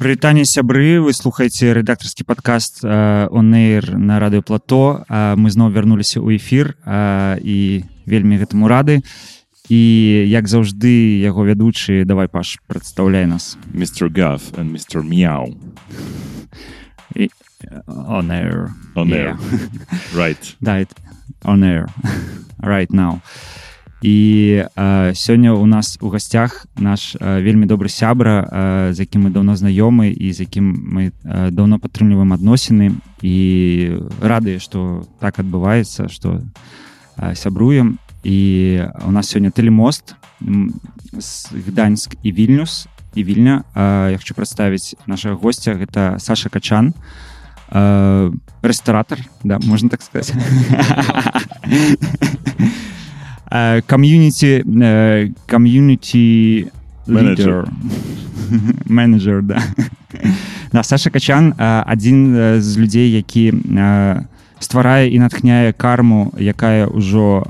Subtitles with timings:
[0.00, 5.04] Прывітанне сябры вы слухаеце рэдактарскі падкаст онэйр на радыё плато
[5.36, 6.72] мы зноў вярнуліся ў эфір
[7.44, 9.04] і вельмі гэтаму рады.
[9.68, 9.80] І
[10.24, 13.60] як заўжды яго вядучы давай паш прадстаўляй нас.
[13.76, 15.52] Мистер гаф мистер мяу.
[22.64, 23.20] Right now
[24.02, 29.28] і э, сёння у нас у гасцях наш э, вельмі добры сябра э, з якім
[29.28, 35.38] мы даўно знаёмы і з якім мы э, даўно падтрымліваем адносіны і радыя што так
[35.38, 36.40] адбываецца што
[37.18, 40.16] э, сябруем і у нас сёння тэлемост
[41.52, 43.64] гданьск і вільнюс і вільня.
[43.74, 46.94] Э, я хочу прадставіць нашага гостця гэта Саша качан
[47.68, 48.32] э,
[48.62, 50.32] рэстаратар да можна так сказать
[53.86, 54.64] комьюнити
[55.48, 56.70] комьюнити
[57.06, 57.68] менеджер
[58.86, 59.62] менеджер да.
[60.72, 63.52] На Саша качан адзін з людзей які
[64.60, 67.42] стварае і натхняе карму якая ўжо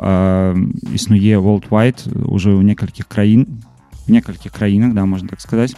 [0.95, 3.61] існуе world white уже ў некалькіх краін
[4.09, 5.77] некалькіх краінах да можна так сказаць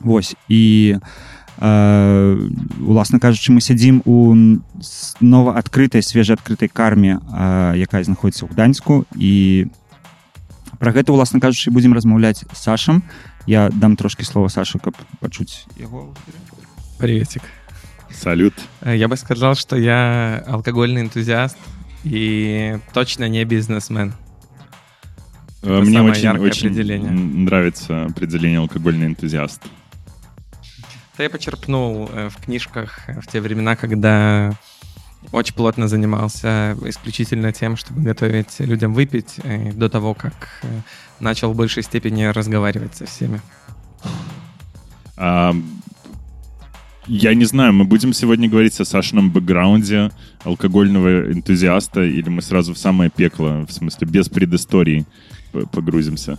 [0.00, 0.96] Вось і
[1.60, 4.34] уласна кажучы мы сядзім у
[5.20, 7.18] нова адкрытай свежаадкрытай карме
[7.74, 9.04] якая знаходіцца ў гданьску.
[9.18, 9.66] І
[10.78, 13.02] про гэта уласна кажучы будзем размаўляць сашам.
[13.46, 16.14] Я дам трошки слова сашу каб пачуць яго.
[16.98, 17.42] Приветик.
[18.10, 18.54] Салют.
[18.82, 21.56] Э, я бы сказал что я алкогольный энтузиаст
[22.04, 24.14] и точно не бизнесмен.
[25.62, 29.62] Это мне очень очень нравится определение алкогольный энтузиаст
[31.18, 34.52] это я почерпнул э, в книжках в те времена, когда
[35.32, 40.68] очень плотно занимался исключительно тем, чтобы готовить людям выпить э, до того, как э,
[41.18, 43.40] начал в большей степени разговаривать со всеми.
[45.16, 45.56] А,
[47.08, 50.12] я не знаю, мы будем сегодня говорить о Сашином бэкграунде
[50.44, 55.04] алкогольного энтузиаста, или мы сразу в самое пекло, в смысле без предыстории
[55.72, 56.38] погрузимся?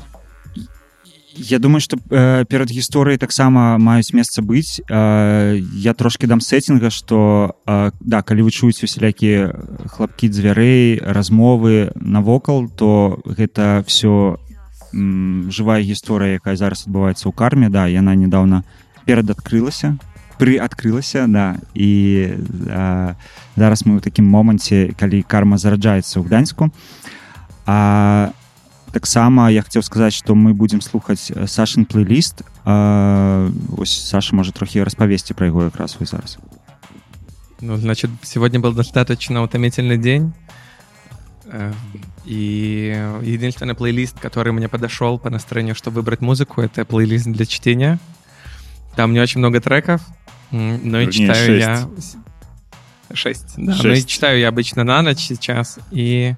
[1.36, 6.90] Я думаю что э, перад гісторыяй таксама маюць месца быць э, я трошки дам сеттинга
[6.90, 9.54] что э, да калі вы чуеце усялякія
[9.88, 14.38] хлапкі дзвярэй размовы навокал то гэта все
[14.94, 17.70] жывая гісторыя якая зараз адбываецца ў карме.
[17.70, 18.66] Да яна недавно
[19.06, 19.98] перададкрылася
[20.40, 21.60] прыадкрылася да.
[21.76, 21.92] І
[22.32, 23.14] э,
[23.60, 26.72] зараз мы ў такім моманце калі карма зараджаецца ў гданьску.
[27.68, 28.32] А
[28.92, 34.84] таксама я хотел сказать что мы будем слухаць э, сашин плейліст ось саша может трохи
[34.84, 36.38] распавесці про его якраз вы зараз
[37.62, 40.34] ну, значит сегодня был достаточно утомительный день
[41.46, 41.74] э,
[42.26, 48.00] и единственный плейлист который мне подошел по настроению чтобы выбрать музыку это плейлист для чтения
[48.96, 50.02] там не очень много треков
[50.52, 51.60] но и читаю 6.
[51.60, 51.90] я
[53.14, 53.74] 6, да.
[53.74, 53.84] 6.
[53.84, 56.36] Но и читаю я обычно на ночь сейчас и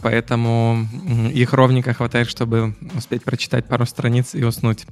[0.00, 0.86] поэтому
[1.32, 4.86] их ровненько хватает, чтобы успеть прочитать пару страниц и уснуть.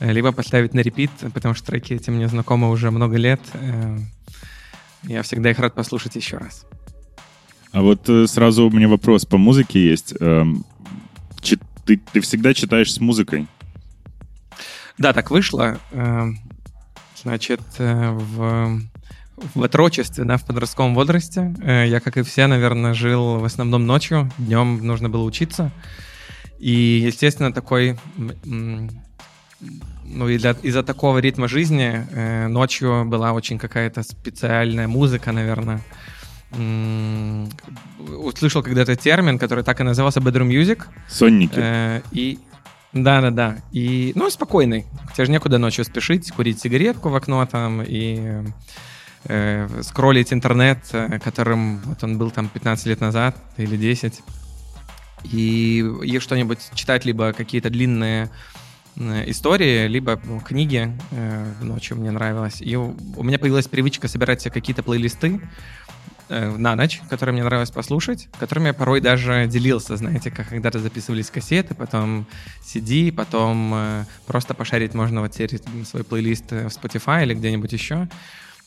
[0.00, 3.40] Э, либо поставить на репит, потому что треки эти мне знакомы уже много лет.
[3.54, 3.98] Э,
[5.04, 6.66] я всегда их рад послушать еще раз.
[7.72, 10.14] А вот сразу у меня вопрос по музыке есть.
[10.20, 10.64] Эм,
[11.86, 13.46] ты, ты всегда читаешь с музыкой?
[14.98, 15.80] Да, так вышло.
[15.92, 16.38] Эм,
[17.16, 18.82] значит, в
[19.54, 21.54] в отрочестве, да, в подростковом возрасте.
[21.62, 24.30] Э, я, как и все, наверное, жил в основном ночью.
[24.38, 25.70] Днем нужно было учиться.
[26.58, 27.98] И, естественно, такой...
[30.04, 35.80] Ну, из-за из такого ритма жизни э, ночью была очень какая-то специальная музыка, наверное.
[38.08, 40.82] Услышал когда-то термин, который так и назывался bedroom music.
[41.08, 41.54] Сонники.
[41.56, 42.38] Э, и
[42.92, 43.56] да-да-да.
[43.72, 44.84] И, ну, спокойный.
[45.14, 48.42] Тебе же некуда ночью спешить, курить сигаретку в окно там и
[49.24, 54.22] э, скроллить интернет, э, которым вот он был там 15 лет назад или 10,
[55.24, 58.30] и, и что-нибудь читать, либо какие-то длинные
[58.96, 62.60] э, истории, либо ну, книги э, ночью мне нравилось.
[62.60, 65.40] И у, у меня появилась привычка собирать себе какие-то плейлисты
[66.28, 70.80] э, на ночь, которые мне нравилось послушать, которыми я порой даже делился, знаете, как когда-то
[70.80, 72.26] записывались кассеты, потом
[72.64, 78.08] CD, потом э, просто пошарить можно вот теперь свой плейлист в Spotify или где-нибудь еще.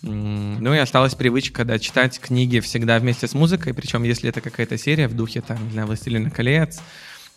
[0.05, 4.77] Ну и осталась привычка, да, читать книги всегда вместе с музыкой, причем если это какая-то
[4.77, 6.79] серия в духе, там, не знаю, «Властелина колец»,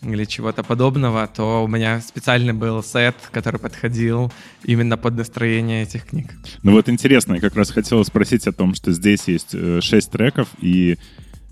[0.02, 4.32] или чего-то подобного, то у меня специальный был сет, который подходил
[4.62, 6.34] именно под настроение этих книг.
[6.62, 10.12] Ну вот интересно, я как раз хотел спросить о том, что здесь есть э, шесть
[10.12, 10.98] треков, и...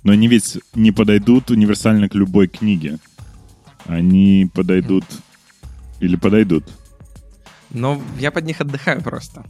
[0.04, 2.98] но они ведь не подойдут универсально к любой книге.
[3.86, 5.04] Они подойдут...
[5.98, 6.64] Или подойдут?
[7.70, 9.44] Ну, я под них отдыхаю просто.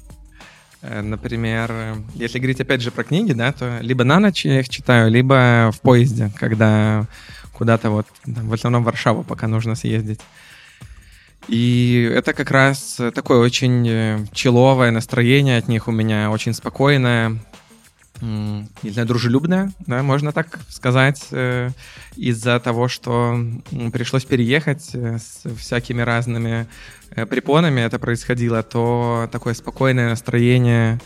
[0.89, 4.69] Э, например, если говорить опять же про книги, да, то либо на ночь я их
[4.69, 7.07] читаю, либо в поезде, когда
[7.53, 10.21] куда-то вот, в основном в Варшаву пока нужно съездить.
[11.49, 17.39] И это как раз такое очень э, человое настроение от них у меня, очень спокойное,
[18.21, 21.71] не знаю, дружелюбная, да, можно так сказать, э,
[22.17, 23.39] из-за того, что
[23.93, 26.67] пришлось переехать э, с всякими разными
[27.11, 31.01] э, препонами это происходило, то такое спокойное настроение,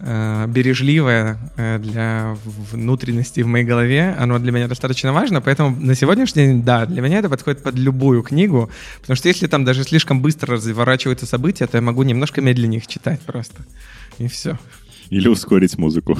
[0.00, 2.34] бережливое для
[2.72, 7.02] внутренности в моей голове, оно для меня достаточно важно, поэтому на сегодняшний день, да, для
[7.02, 8.70] меня это подходит под любую книгу,
[9.02, 12.86] потому что если там даже слишком быстро разворачиваются события, то я могу немножко медленнее их
[12.86, 13.62] читать просто,
[14.16, 14.58] и все.
[15.10, 16.16] Или ускорить музыку.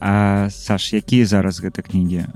[0.00, 2.26] А Саш, якія зараз гэта кнігі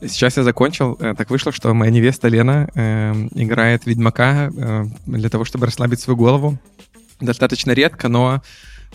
[0.00, 0.96] Сейчас я закончил.
[1.00, 6.00] Э, так вышло, что моя невеста Лена э, играет Ведьмака э, для того, чтобы расслабить
[6.00, 6.58] свою голову.
[7.20, 8.42] Достаточно редко, но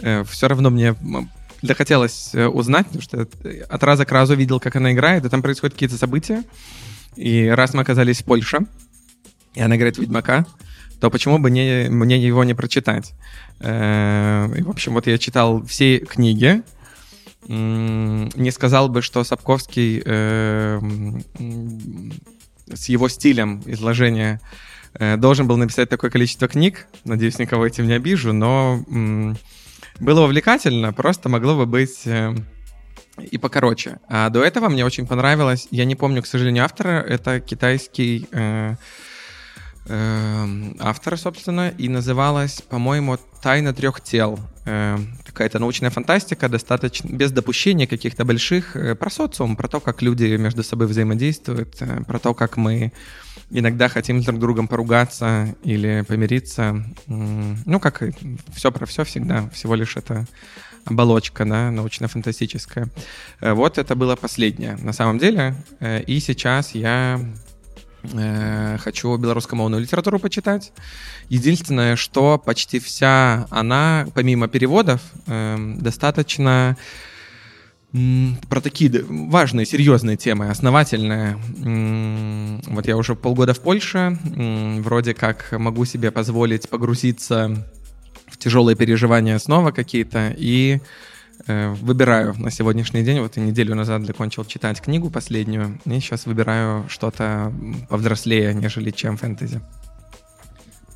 [0.02, 0.96] э, все равно мне
[1.62, 3.28] захотелось э, узнать, потому что
[3.70, 6.44] от раза к разу видел, как она играет, и там происходят какие-то события.
[7.16, 8.60] И раз мы оказались в Польше,
[9.54, 10.46] и она играет Ведьмака,
[11.01, 13.15] то почему бы не, мне его не прочитать?
[13.61, 16.63] Э, и, в общем, вот я читал все книги,
[17.49, 20.81] не сказал бы, что Сапковский э,
[22.73, 24.41] с его стилем изложения
[24.95, 26.89] э, должен был написать такое количество книг.
[27.05, 28.85] Надеюсь, никого этим не обижу, но
[30.01, 32.35] было увлекательно, просто могло бы быть э,
[33.19, 33.99] и покороче.
[34.09, 38.75] А до этого мне очень понравилось, я не помню, к сожалению, автора, это китайский э,
[39.89, 40.47] э,
[40.79, 44.39] автор, собственно, и называлась, по-моему, «Тайна трех тел».
[44.65, 50.03] Э, какая-то научная фантастика, достаточно без допущения каких-то больших, э, про социум, про то, как
[50.03, 52.93] люди между собой взаимодействуют, э, про то, как мы
[53.51, 56.83] иногда хотим друг с другом поругаться или помириться.
[57.07, 58.03] Ну, как
[58.55, 60.27] все про все всегда, всего лишь это
[60.87, 62.89] оболочка, да, научно-фантастическая.
[63.41, 65.55] Э, вот это было последнее, на самом деле.
[66.07, 67.21] И сейчас я
[68.83, 70.73] хочу белорусскомовную литературу почитать.
[71.29, 76.77] Единственное, что почти вся она, помимо переводов, эм, достаточно
[78.51, 81.39] про такие важные, серьезные темы, основательные.
[82.67, 84.19] Вот я уже полгода в Польше,
[84.83, 87.67] вроде как могу себе позволить погрузиться
[88.27, 90.79] в тяжелые переживания снова какие-то, и э,
[91.48, 96.86] выбираю на сегодняшний день, вот и неделю назад закончил читать книгу последнюю, и сейчас выбираю
[96.88, 97.52] что-то
[97.90, 99.62] повзрослее, нежели чем фэнтези.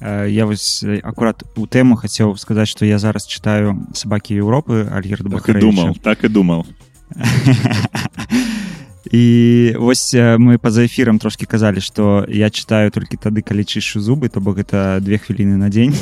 [0.02, 5.50] Я вось акурат у тэму хацеў сказаць што я зараз читаю сабакі Еўропы альгерда так
[5.50, 6.66] і думал так і думал
[9.09, 14.29] і вось мы па-за эфірам трошки казалі што я читаю толькі тады калі чышу зубы
[14.29, 15.97] то бок гэта две хвіліны на дзень.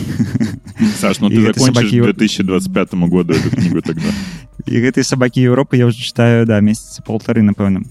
[0.98, 4.10] Саш, ну ты закончишь 2025 году книгу тогда.
[4.66, 7.86] І гэтай сабакі Еўропы я уже читаю да месяца полторы напэўна.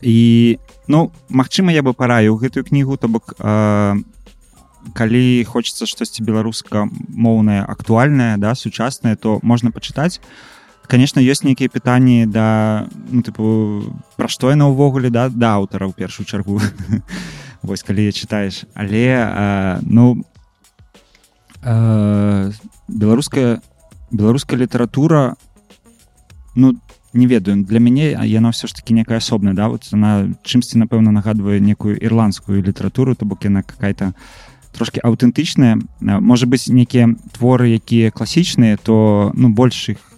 [0.00, 3.34] І ну Мачыма я бы параіў гэтую кнігу то бок
[4.94, 10.18] калі хочется штосьці беларуска-моўнае актуальнае да сучаснае то можна пачытаць
[10.92, 13.80] конечно ёсць нейкія пытанні да ну, тыпу
[14.20, 16.60] пра што яна ўвогуле да да аўтара ў першую чаргу
[17.64, 18.68] вось калі чытаеш.
[18.76, 20.20] Але а, ну
[21.64, 22.52] а,
[22.92, 23.64] беларуская
[24.12, 25.40] беларуская літаратура
[26.54, 26.76] ну
[27.16, 31.08] не ведаю для мяне яна ўсё ж таки некая асобная да вот она чымсьці напэўна
[31.08, 34.12] нагадвае некую ірландскую літаратуру то бок яна какая-то
[34.76, 35.80] трошки аўтэнтычныя
[36.20, 40.11] можа быць нейкія творы якія класічныя то ну больш іх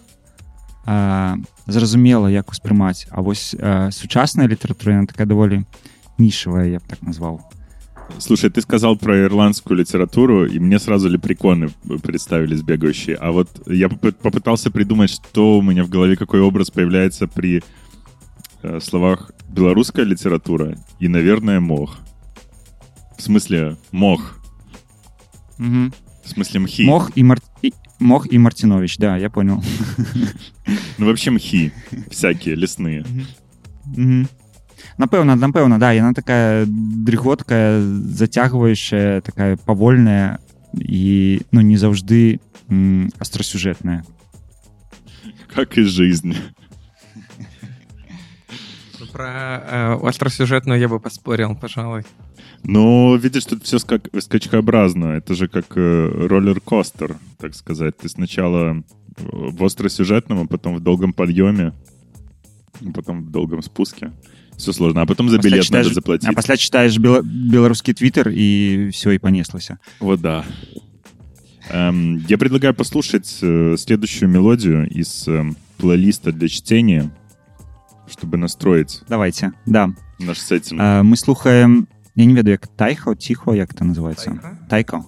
[1.66, 3.54] зразумела як успрымаць А вось
[3.90, 5.62] сучасная літаратура яна такая даволі
[6.18, 7.40] нішевая я б так назваў
[8.18, 11.70] Слушай, ты сказал про ирландскую литературу, и мне сразу лепреконы
[12.02, 13.16] представились бегающие.
[13.16, 17.62] А вот я попытался придумать, что у меня в голове, какой образ появляется при
[18.62, 21.98] э, словах белорусская литература и, наверное, мох.
[23.16, 24.38] В смысле, мох.
[25.58, 25.92] Угу.
[26.24, 26.84] В смысле мхи.
[26.84, 27.38] Мох и, Мар...
[27.62, 27.72] и...
[27.98, 29.62] Мох и Мартинович, да, я понял.
[30.98, 31.72] Ну, вообще мхи
[32.10, 33.04] всякие, лесные.
[34.96, 40.38] Напэўна, напэўна, да, яна такая дрыготкая, зацягваючая, такая павольная
[40.76, 42.40] і ну не заўжды
[43.18, 44.04] астрасюжэтная.
[45.52, 46.36] Как и жизнь.
[49.15, 52.03] Про э, остросюжетную я бы поспорил, пожалуй.
[52.63, 55.05] Ну, видишь, тут все скак скачкообразно.
[55.13, 57.95] Это же как э, роллер-костер, так сказать.
[57.95, 58.83] Ты сначала
[59.17, 61.71] в остросюжетном, а потом в долгом подъеме,
[62.85, 64.11] а потом в долгом спуске.
[64.57, 65.03] Все сложно.
[65.03, 66.27] А потом за билет читаешь, надо заплатить.
[66.27, 69.69] А после читаешь бел белорусский твиттер, и все, и понеслось.
[70.01, 70.43] Вот да.
[71.69, 75.41] Эм, я предлагаю послушать э, следующую мелодию из э,
[75.77, 77.11] плейлиста для чтения,
[78.07, 79.03] чтобы настроить.
[79.07, 79.89] Давайте, да.
[80.19, 80.81] Наш сеттинг.
[80.81, 85.05] Э, мы слухаем я не ведаю як тайхо ціхо як это называется тайко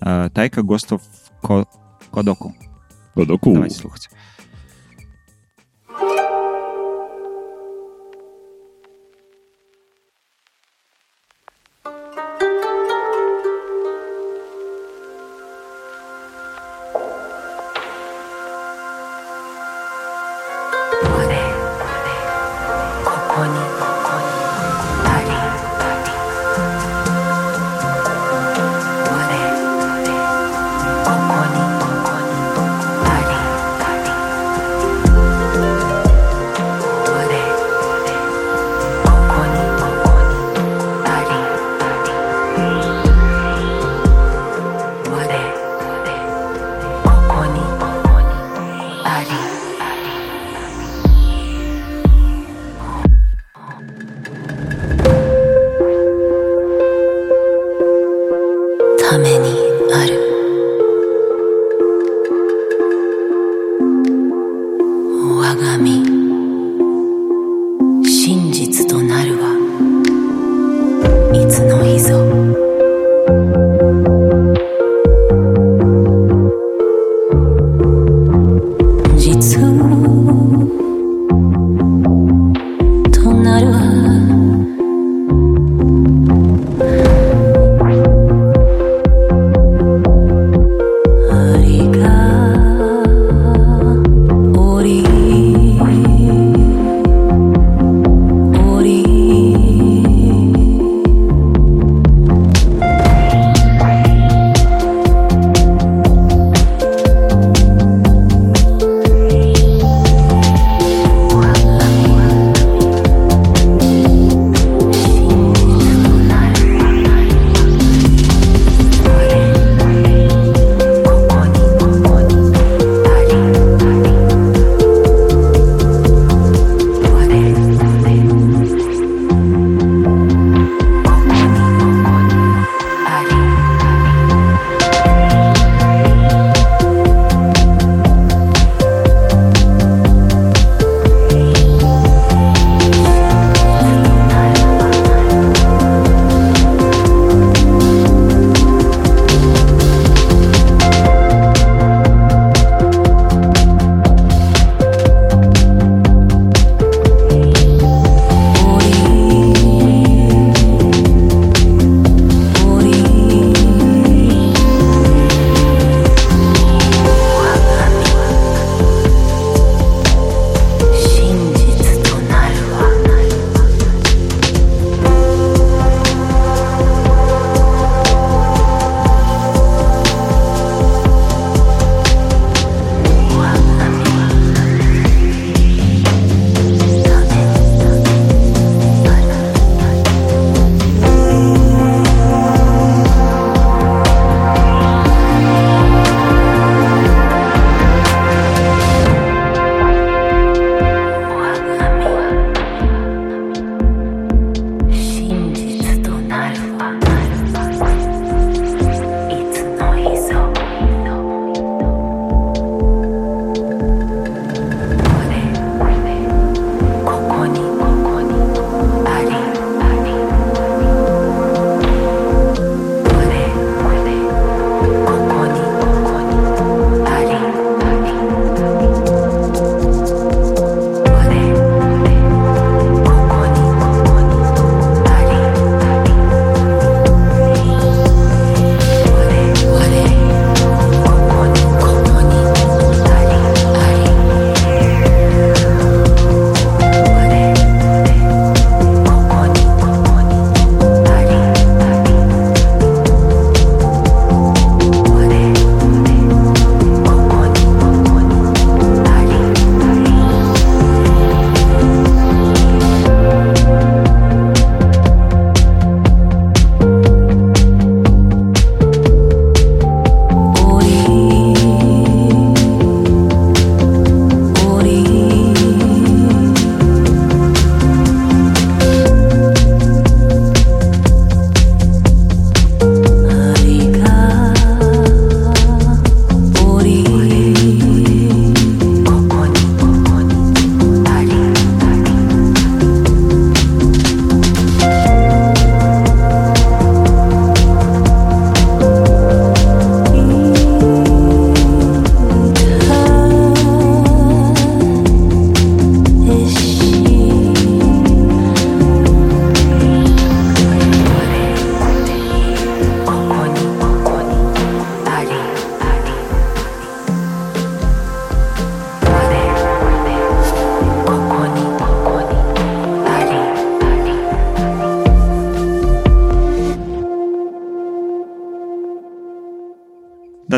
[0.00, 1.02] тайка гостов
[2.10, 2.54] кодоку
[3.14, 4.08] кодоку давайте слухать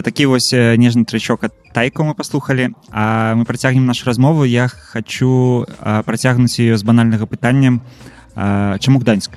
[0.01, 4.49] Да, такі вось э, нежны трычок ад тайку мы паслухалі а мы працягнем нашу размову
[4.49, 7.85] я хочу а, працягнуць ее з банальнага пытання
[8.35, 9.37] а, чаму гданьск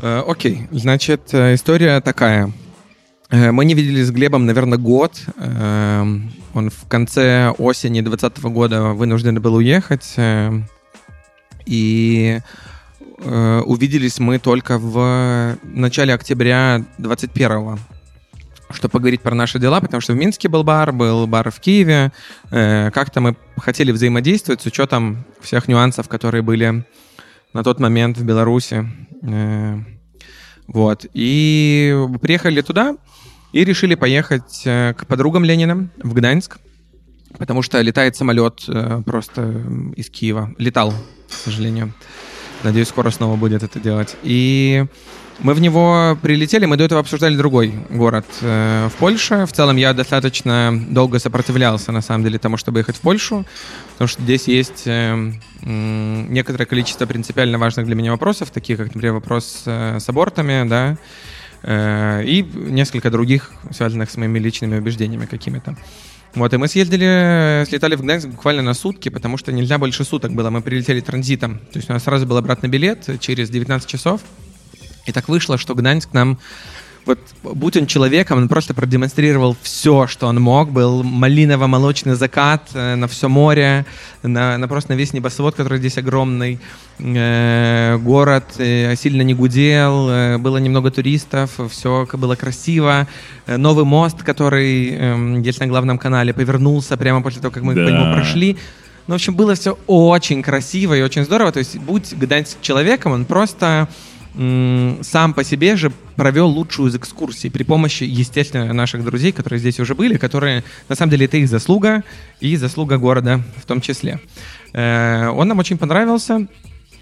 [0.00, 2.50] Э, Окей, значит, э, история такая.
[3.30, 5.20] Мы не виделись с Глебом, наверное, год.
[5.36, 10.14] Эм, Он в конце осени 2020 года вынужден был уехать.
[10.16, 10.62] э,
[11.66, 12.40] И
[13.66, 17.78] увиделись мы только в начале октября 21
[18.74, 22.12] чтобы поговорить про наши дела, потому что в Минске был бар, был бар в Киеве.
[22.50, 26.84] Э, Как-то мы хотели взаимодействовать с учетом всех нюансов, которые были
[27.52, 28.86] на тот момент в Беларуси.
[29.22, 29.78] Э,
[30.66, 31.06] Вот.
[31.12, 32.96] И приехали туда
[33.52, 36.58] и решили поехать э, к подругам Ленина в Гданьск,
[37.38, 38.64] потому что летает самолет
[39.04, 39.62] просто
[39.96, 40.54] из Киева.
[40.58, 40.92] Летал,
[41.30, 41.92] к сожалению.
[42.62, 44.16] Надеюсь, скоро снова будет это делать.
[44.22, 44.86] И
[45.40, 49.46] мы в него прилетели, мы до этого обсуждали другой город э, в Польше.
[49.46, 53.44] В целом я достаточно долго сопротивлялся, на самом деле, тому, чтобы ехать в Польшу,
[53.92, 58.94] потому что здесь есть э, м, некоторое количество принципиально важных для меня вопросов, такие как,
[58.94, 60.96] например, вопрос э, с абортами, да,
[61.62, 65.76] э, и несколько других, связанных с моими личными убеждениями какими-то.
[66.34, 70.32] Вот, и мы съездили, слетали в Гданьск буквально на сутки, потому что нельзя больше суток
[70.32, 70.50] было.
[70.50, 71.58] Мы прилетели транзитом.
[71.58, 74.20] То есть у нас сразу был обратный билет через 19 часов.
[75.06, 76.38] И так вышло, что Гданьск нам
[77.06, 80.70] вот будь он человеком, он просто продемонстрировал все, что он мог.
[80.70, 83.84] Был малиново-молочный закат э, на все море,
[84.22, 86.60] на, на просто на весь небосвод, который здесь огромный.
[86.98, 93.06] Э, город э, сильно не гудел, э, было немного туристов, все было красиво.
[93.46, 97.74] Э, новый мост, который эм, есть на главном канале, повернулся прямо после того, как мы
[97.74, 97.84] Да.
[97.84, 98.56] по нему прошли.
[99.06, 101.52] Ну, в общем, было все очень красиво и очень здорово.
[101.52, 103.88] То есть, будь Гданьск человеком, он просто
[104.34, 109.78] сам по себе же провел лучшую из экскурсий при помощи, естественно, наших друзей, которые здесь
[109.78, 112.02] уже были, которые, на самом деле, это их заслуга
[112.40, 114.20] и заслуга города в том числе.
[114.72, 116.48] Э, Он нам очень понравился.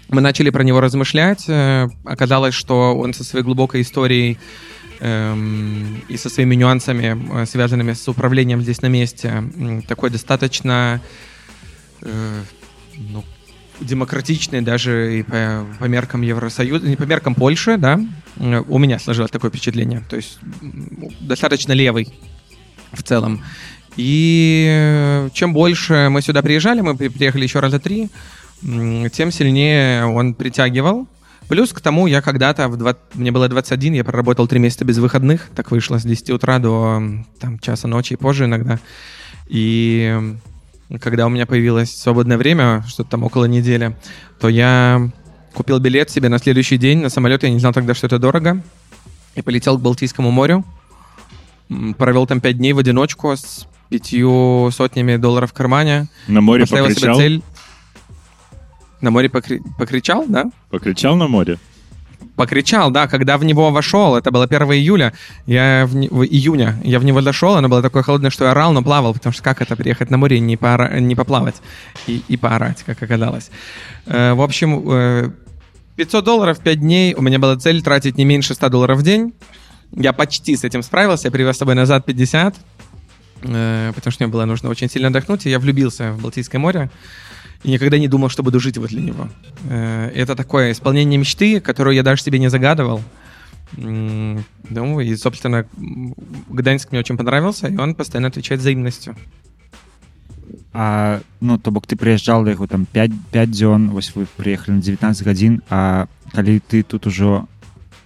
[0.09, 1.45] Мы начали про него размышлять.
[1.47, 4.37] Э, Оказалось, что он со своей глубокой историей
[4.99, 9.43] эм, и со своими нюансами, э, связанными с управлением здесь на месте,
[9.87, 11.01] такой достаточно
[12.01, 13.23] ну,
[13.83, 17.99] демократичный даже и по, по меркам Евросоюза, не по меркам Польши, да,
[18.37, 20.03] у меня сложилось такое впечатление.
[20.09, 20.39] То есть
[21.21, 22.13] достаточно левый
[22.91, 23.43] в целом.
[23.95, 28.09] И э, чем больше мы сюда приезжали, мы при- приехали еще раза три,
[28.61, 31.07] тем сильнее он притягивал.
[31.47, 34.97] Плюс к тому, я когда-то, в два- мне было 21, я проработал три месяца без
[34.97, 37.03] выходных, так вышло с 10 утра до
[37.39, 38.79] там, часа ночи и позже иногда.
[39.47, 40.35] И
[40.99, 43.95] когда у меня появилось свободное время, что-то там около недели,
[44.39, 45.09] то я
[45.53, 48.61] купил билет себе на следующий день на самолет, я не знал тогда, что это дорого,
[49.35, 50.63] и полетел к Балтийскому морю.
[51.97, 56.07] Провел там пять дней в одиночку с пятью сотнями долларов в кармане.
[56.27, 57.17] На море Поставил себе покричал?
[57.17, 57.41] цель.
[59.01, 60.45] На море покри- покричал, да?
[60.69, 61.57] Покричал на море?
[62.35, 65.13] Покричал, да, когда в него вошел, это было 1 июля,
[65.45, 68.73] я в, в июня, я в него дошел, оно было такое холодное, что я орал,
[68.73, 71.61] но плавал, потому что как это приехать на море не, поора- не поплавать
[72.07, 73.51] и, и поорать, как оказалось.
[74.07, 75.29] Э, в общем, э,
[75.95, 79.33] 500 долларов 5 дней, у меня была цель тратить не меньше 100 долларов в день,
[79.91, 82.55] я почти с этим справился, я привез с собой назад 50,
[83.43, 86.89] э, потому что мне было нужно очень сильно отдохнуть, и я влюбился в Балтийское море
[87.64, 89.28] и никогда не думал, что буду жить возле него.
[89.68, 93.00] Э, Это такое исполнение мечты, которую я даже себе не загадывал.
[93.76, 96.14] М, Ну, и, собственно, м,
[96.48, 99.16] Гданьск мне очень понравился, и он постоянно отвечает взаимностью.
[100.72, 104.76] А, ну то бок ты прыязджаў да яго там 5 5 дзён вось вы прыехалі
[104.76, 107.48] на 19 гадзін а калі ты тут ужо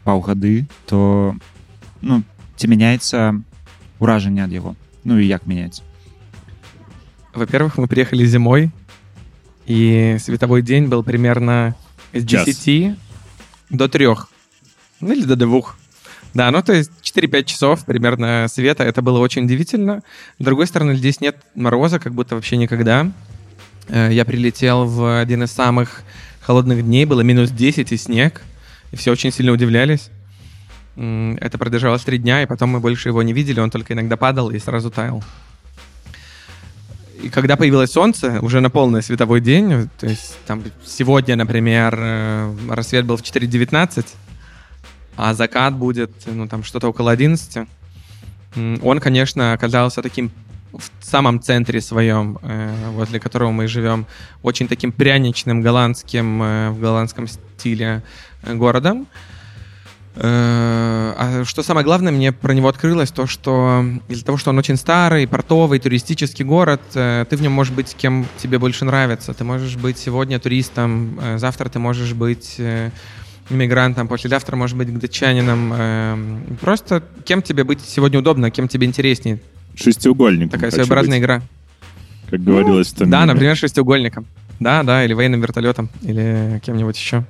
[0.05, 1.37] паўгады то
[2.01, 2.23] ну
[2.57, 3.35] ці мяняецца
[4.01, 5.83] ўражанне ад яго ну і як мяняецца
[7.35, 8.71] Во-первых, мы приехали зимой,
[9.68, 11.76] и световой день был примерно
[12.14, 12.46] с Час.
[12.46, 12.98] 10
[13.70, 14.08] до 3.
[15.02, 15.62] Ну, или до 2.
[16.34, 18.84] Да, ну то есть 4-5 часов примерно света.
[18.84, 20.04] Это было очень удивительно.
[20.40, 23.12] С другой стороны, здесь нет мороза, как будто вообще никогда.
[23.90, 26.04] Э, Я прилетел в один из самых
[26.42, 28.42] холодных дней, было минус 10 и снег,
[28.92, 30.10] и все очень сильно удивлялись.
[30.96, 34.50] Это продолжалось три дня, и потом мы больше его не видели, он только иногда падал
[34.50, 35.24] и сразу таял.
[37.24, 42.56] И когда появилось солнце, уже на полный световой день, то есть там сегодня, например, э,
[42.70, 44.06] рассвет был в 4.19,
[45.16, 47.68] а закат будет, ну, там, что-то около 11,
[48.56, 50.32] м, он, конечно, оказался таким
[50.74, 54.06] в самом центре своем, э, возле которого мы живем,
[54.44, 58.04] очень таким пряничным голландским, э, в голландском стиле
[58.44, 59.08] городом.
[60.20, 64.58] Э, А что самое главное, мне про него открылось то, что из-за того, что он
[64.58, 69.34] очень старый, портовый, туристический город, э, ты в нем можешь быть кем тебе больше нравится.
[69.34, 72.60] Ты можешь быть сегодня туристом, э, завтра ты можешь быть
[73.50, 75.74] иммигрантом, послезавтра можешь быть гдачанином.
[75.76, 76.18] э,
[76.62, 79.40] Просто кем тебе быть сегодня удобно, кем тебе интереснее.
[79.76, 80.52] Шестиугольник.
[80.52, 81.42] Такая своеобразная игра.
[82.30, 84.26] Как говорилось в том Да, например, шестиугольником.
[84.60, 87.24] Да, да, или военным вертолетом, или кем-нибудь еще.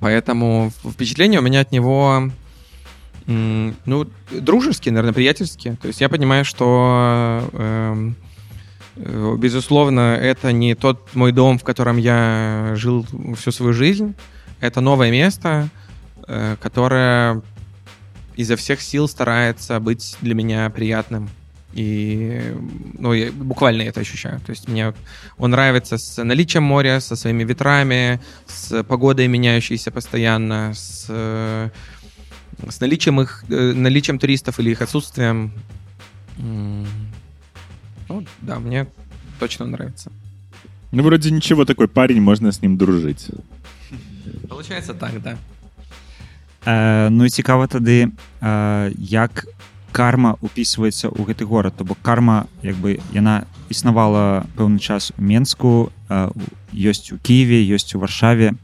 [0.00, 2.30] Поэтому впечатление у меня от него
[3.26, 5.76] Ну, дружеские, наверное, приятельские.
[5.76, 8.16] То есть я понимаю, что, эм,
[8.96, 14.14] э, безусловно, это не тот мой дом, в котором я жил всю свою жизнь.
[14.60, 15.68] Это новое место,
[16.26, 17.42] э, которое
[18.34, 21.28] изо всех сил старается быть для меня приятным.
[21.74, 22.54] И
[22.98, 24.40] ну, я буквально это ощущаю.
[24.40, 24.94] То есть мне
[25.36, 31.70] он нравится с наличием моря, со своими ветрами, с погодой меняющейся постоянно, с, э,
[32.68, 35.52] с наличием их, э, наличием туристов или их отсутствием.
[36.38, 38.86] Ну, да, мне
[39.38, 40.10] точно нравится.
[40.92, 43.30] Ну, вроде ничего, такой парень, можно с ним дружить.
[44.48, 45.36] Получается так, да.
[46.66, 49.46] Э, ну і цікава тады э, як
[49.92, 55.22] карма упісваецца ў гэты горад то бок карма як бы яна існавала пэўны час у
[55.22, 58.54] менску э, у- ёсць у кіеве ёсць у варшаве.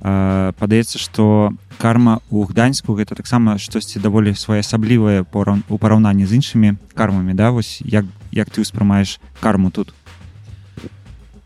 [0.00, 6.76] Падаецца што карма у гданьску гэта таксама штосьці даволі своеасаблівае пораў- у параўнанні з іншымі
[6.94, 7.50] кармамі да?
[7.50, 9.94] Вось як як ты ўспрымаеш карму тут?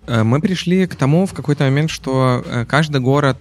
[0.06, 3.38] Э, Мы пришли к тому в какой-то момент, что э, каждый город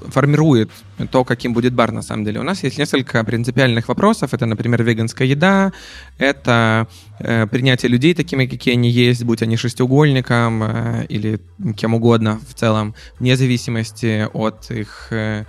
[0.00, 0.70] формирует
[1.10, 2.40] то, каким будет бар на самом деле.
[2.40, 4.34] У нас есть несколько принципиальных вопросов.
[4.34, 5.72] Это, например, веганская еда,
[6.18, 6.86] это
[7.18, 11.40] э, принятие людей такими, какие они есть, будь они шестиугольником э, или
[11.76, 15.44] кем угодно в целом, вне зависимости от их э,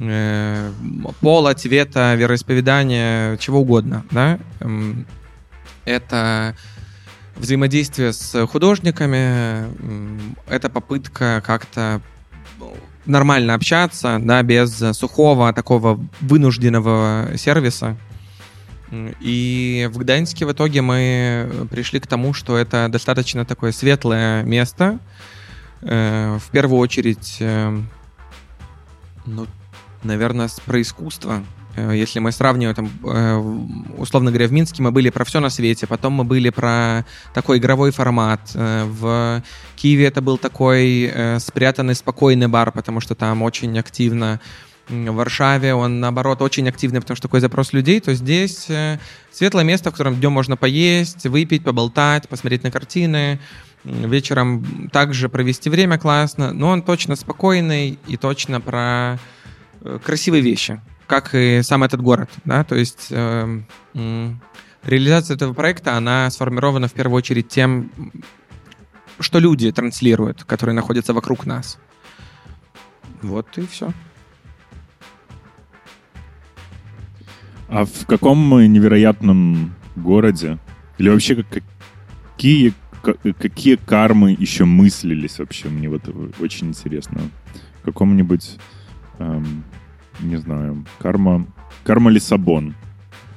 [0.00, 0.72] э,
[1.20, 4.04] пола, цвета, вероисповедания, чего угодно.
[4.10, 4.38] Да?
[4.60, 5.06] Эм,
[5.84, 6.54] Это
[7.36, 12.00] взаимодействие с художниками, м, это попытка как-то
[13.06, 17.96] нормально общаться, да, без сухого такого вынужденного сервиса.
[19.20, 24.98] И в Гданьске в итоге мы пришли к тому, что это достаточно такое светлое место.
[25.82, 27.78] Э, В первую очередь, э,
[29.26, 29.46] ну,
[30.02, 31.44] наверное, про искусство.
[31.80, 33.36] Э, Если мы сравниваем, там, э,
[33.98, 37.58] условно говоря, в Минске мы были про все на свете, потом мы были про такой
[37.58, 38.40] игровой формат.
[38.54, 39.42] Э, В
[39.76, 44.40] Киеве это был такой спрятанный, спокойный бар, потому что там очень активно.
[44.88, 48.00] В Варшаве он, наоборот, очень активный, потому что такой запрос людей.
[48.00, 48.68] То здесь
[49.30, 53.38] светлое место, в котором днем можно поесть, выпить, поболтать, посмотреть на картины.
[53.84, 59.18] Вечером также провести время классно, но он точно спокойный и точно про
[60.04, 63.66] красивые вещи, как и сам этот город, да, то есть м,
[64.84, 67.90] реализация этого проекта, она сформирована в первую очередь тем,
[69.18, 71.78] что люди транслируют, которые находятся вокруг нас.
[73.22, 73.92] Вот и все.
[77.68, 78.38] А в каком
[78.72, 80.58] невероятном городе?
[80.98, 81.64] Или вообще как-
[82.36, 85.68] какие, ка- какие кармы еще мыслились вообще?
[85.68, 86.02] Мне вот
[86.40, 87.20] очень интересно.
[87.80, 88.58] В каком-нибудь,
[89.18, 89.64] эм,
[90.18, 91.46] не знаю, карма,
[91.84, 92.74] карма Лиссабон.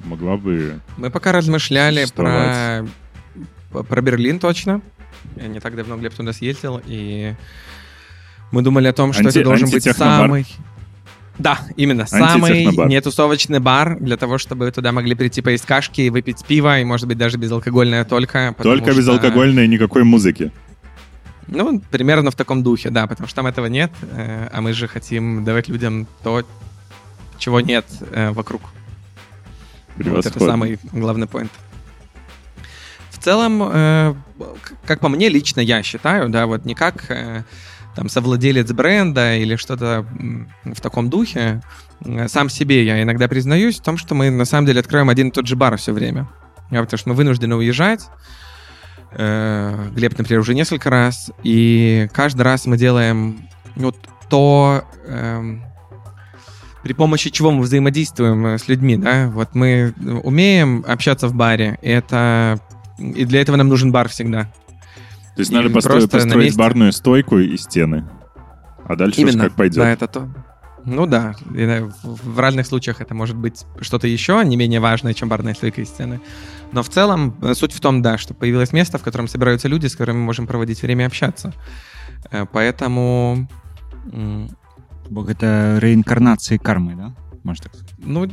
[0.04, 0.80] Могла бы...
[0.98, 2.86] Мы пока размышляли про,
[3.84, 4.82] про Берлин точно.
[5.38, 7.34] Я не так давно Глеб туда съездил, и
[8.52, 10.46] мы думали о том, что Анти- это должен быть самый...
[11.40, 16.46] Да, именно, самый нетусовочный бар для того, чтобы туда могли прийти поесть кашки и выпить
[16.46, 18.54] пиво, и, может быть, даже безалкогольное только.
[18.62, 20.52] Только что- безалкогольной никакой музыки.
[21.48, 24.88] Ну, примерно в таком духе, да, потому что там этого нет, э, а мы же
[24.88, 26.44] хотим давать людям то,
[27.38, 28.62] чего нет э, вокруг.
[29.98, 31.52] Вот это самый главный поинт.
[33.12, 34.16] В целом, э,
[34.86, 37.44] как по мне, лично я считаю, да, вот не как э,
[37.96, 40.06] там совладелец бренда или что-то
[40.64, 41.62] в таком духе,
[42.04, 45.30] э, сам себе я иногда признаюсь в том, что мы на самом деле откроем один
[45.30, 46.28] и тот же бар все время.
[46.70, 48.10] Потому что мы вынуждены уезжать.
[49.18, 51.32] Э, Глеб, например, уже несколько раз.
[51.44, 53.96] И каждый раз мы делаем вот
[54.30, 55.64] то, эм,
[56.84, 61.78] при помощи чего мы взаимодействуем э, с людьми, да, вот мы умеем общаться в баре,
[61.82, 62.60] и это
[62.98, 64.44] и для этого нам нужен бар всегда.
[65.36, 66.60] То есть И надо построить, просто на построить месте.
[66.60, 68.08] барную стойку и стены.
[68.86, 69.78] А дальше уж Именно, как пойдет.
[69.78, 70.30] да, это то.
[70.86, 75.30] Ну да, да, в разных случаях это может быть что-то еще не менее важное, чем
[75.30, 76.20] барная стойка и стены.
[76.72, 79.88] Но в целом э, суть в том, да, что появилось место, в котором собираются люди,
[79.88, 81.54] с которыми мы можем проводить время общаться.
[82.32, 83.48] Э, Поэтому
[84.12, 84.50] м,
[85.10, 87.94] бо гэта рэінкарнацыі кармы да можна так сказать?
[88.00, 88.28] Ну,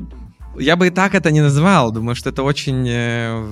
[0.59, 1.93] я бы и так это не назвал.
[1.93, 3.45] Думаю, что это очень э,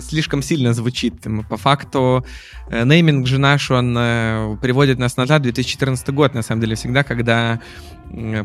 [0.00, 1.14] слишком сильно звучит.
[1.48, 2.24] По факту,
[2.70, 6.74] э, нейминг же наш, он э, приводит нас назад в 2014 год, на самом деле,
[6.74, 7.60] всегда, когда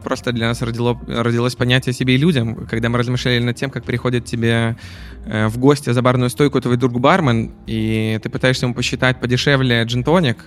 [0.03, 3.83] просто для нас родило, родилось понятие себе и людям, когда мы размышляли над тем, как
[3.83, 4.77] приходит тебе
[5.25, 9.83] э, в гости за барную стойку твой друг бармен, и ты пытаешься ему посчитать подешевле
[9.83, 10.38] джин-тоник,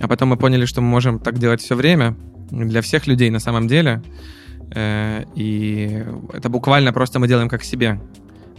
[0.00, 2.16] а потом мы поняли, что мы можем так делать все время,
[2.50, 4.02] для всех людей на самом деле.
[4.74, 8.00] И это буквально просто мы делаем как себе.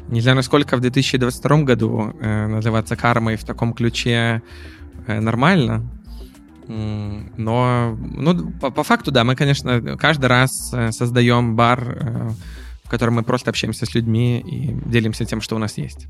[0.10, 4.42] Не знаю, насколько в 2022 году э, называться кармой в таком ключе
[5.06, 5.88] э, нормально.
[6.68, 12.30] Но, ну, по, по факту, да, мы, конечно, каждый раз э, создаем бар, э,
[12.84, 16.08] в котором мы просто общаемся с людьми и делимся тем, что у нас есть.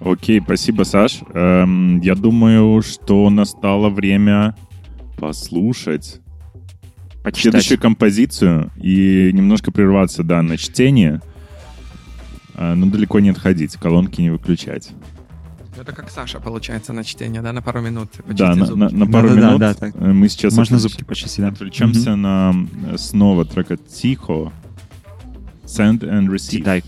[0.00, 1.20] Окей, спасибо, Саш.
[1.34, 4.56] Эм, я думаю, что настало время
[5.18, 6.19] послушать
[7.22, 7.42] Почитать.
[7.42, 11.20] следующую композицию и немножко прерваться, да, на чтение,
[12.54, 14.90] А, но далеко не отходить, колонки не выключать.
[15.80, 18.10] Это как Саша, получается, на чтение, да, на пару минут.
[18.28, 19.94] Да, на, на- на пару Да-да-да, минут да, так.
[19.96, 21.48] э, мы сейчас Можно отвлеч- зубки почистить, да.
[21.48, 22.54] отвлечемся на
[22.92, 24.52] э, снова трека Тихо,
[25.64, 26.26] Send and.
[26.28, 26.58] Receive.
[26.58, 26.82] Читай.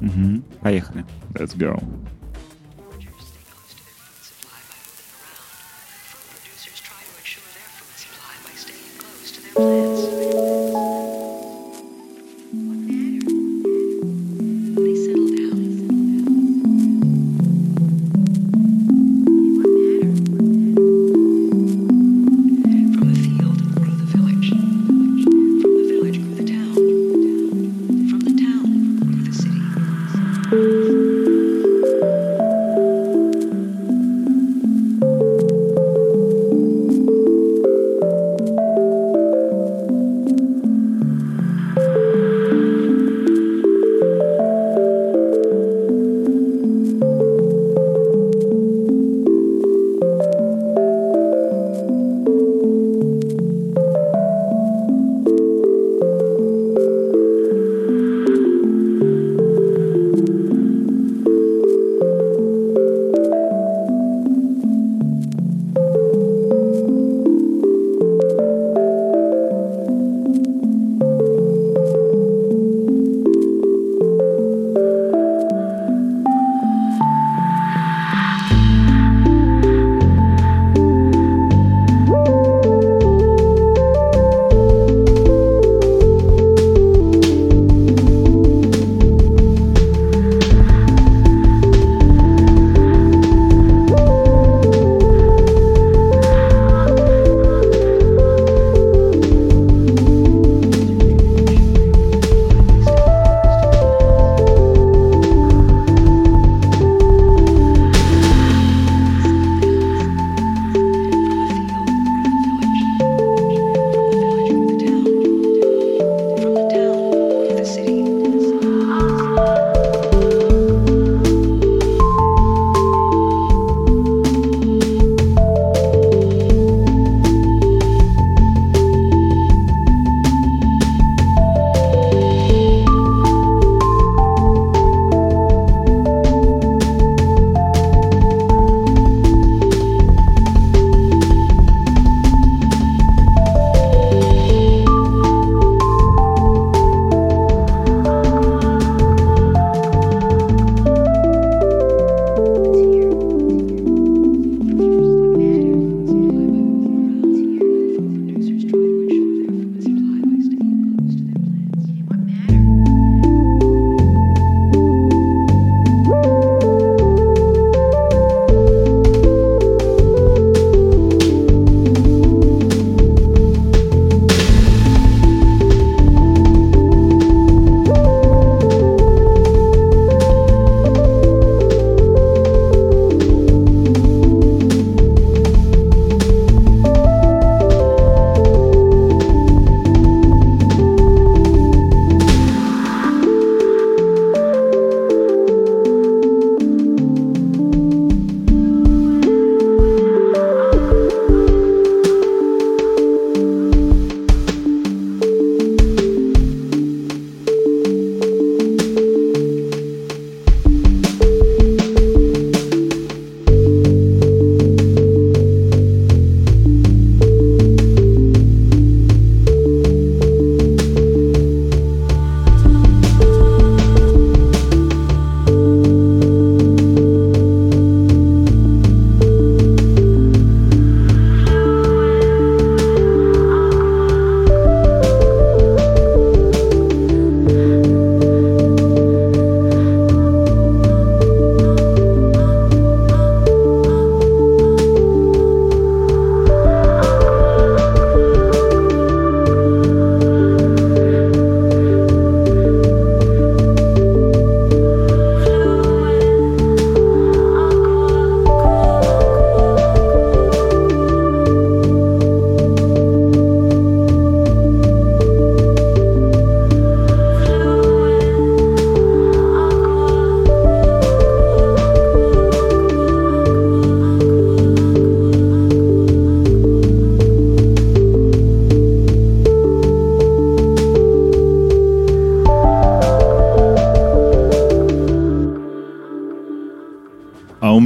[0.00, 0.42] Мгм.
[0.62, 1.04] Поехали.
[1.34, 1.80] Let's go.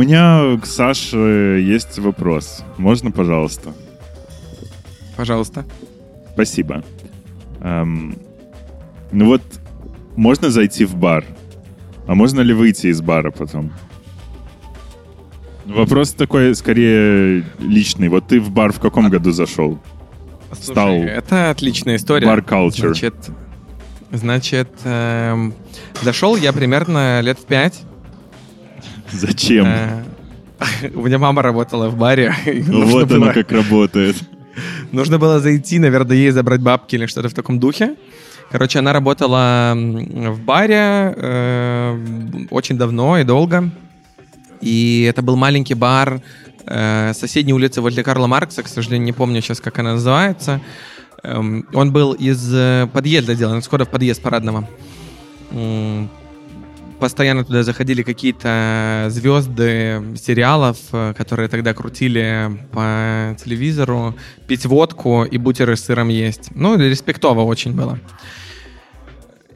[0.00, 2.64] Меня к Саше есть вопрос.
[2.78, 3.72] Можно, пожалуйста?
[5.16, 5.64] Пожалуйста.
[6.32, 6.82] Спасибо.
[7.60, 8.16] Эм,
[9.12, 9.42] ну вот,
[10.16, 11.24] можно зайти в бар,
[12.06, 13.72] а можно ли выйти из бара потом?
[15.66, 18.08] Вопрос такой, скорее, личный.
[18.08, 19.78] Вот ты в бар в каком году зашел?
[20.52, 22.26] Слушай, Стал это отличная история.
[22.26, 22.88] бар culture.
[22.88, 23.14] Значит,
[24.10, 25.54] значит эм,
[26.02, 27.82] зашел я примерно лет в пять.
[29.20, 29.66] Зачем?
[29.66, 30.02] Э,
[30.94, 32.34] У меня мама работала в баре.
[32.66, 34.16] вот было- как работает.
[34.92, 37.96] Нужно было зайти, наверное, ей забрать бабки или что-то в таком духе.
[38.50, 43.70] Короче, она работала в баре э, очень давно и долго.
[44.60, 46.20] И это был маленький бар
[46.66, 50.60] э, соседней улицы возле Карла Маркса, к сожалению, не помню сейчас, как она называется.
[51.22, 54.68] Эм, он был из э, подъезда сделан, скоро в подъезд парадного.
[57.00, 64.14] Постоянно туда заходили какие-то звезды сериалов, э, которые тогда крутили по телевизору,
[64.46, 66.50] пить водку и бутеры с сыром есть.
[66.54, 67.98] Ну, респектово очень было.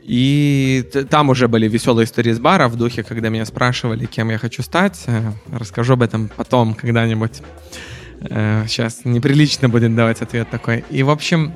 [0.03, 4.39] И там уже были веселые истории с бара в духе, когда меня спрашивали, кем я
[4.39, 5.03] хочу стать.
[5.07, 7.43] Э, Расскажу об этом потом когда-нибудь.
[8.23, 10.83] Э, Сейчас неприлично будет давать ответ такой.
[10.89, 11.53] И, в общем,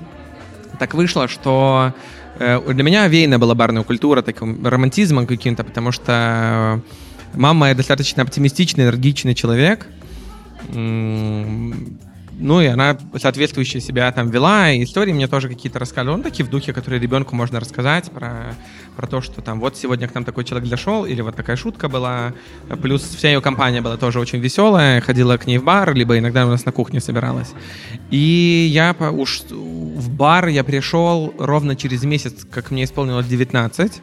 [0.78, 1.94] так вышло, что
[2.38, 6.80] для меня веяна была барная культура таким романтизмом каким-то, потому что
[7.34, 9.86] мама моя достаточно оптимистичный, энергичный человек.
[12.40, 16.18] Ну, и она соответствующая себя там вела, и истории мне тоже какие-то рассказывала.
[16.18, 18.54] Ну, такие в духе, которые ребенку можно рассказать про,
[18.98, 21.88] про то, что там вот сегодня к нам такой человек зашел, или вот такая шутка
[21.88, 22.32] была.
[22.82, 26.44] Плюс вся ее компания была тоже очень веселая, ходила к ней в бар, либо иногда
[26.44, 27.52] у нас на кухне собиралась.
[28.10, 34.02] И я по- уж в бар я пришел ровно через месяц, как мне исполнилось 19.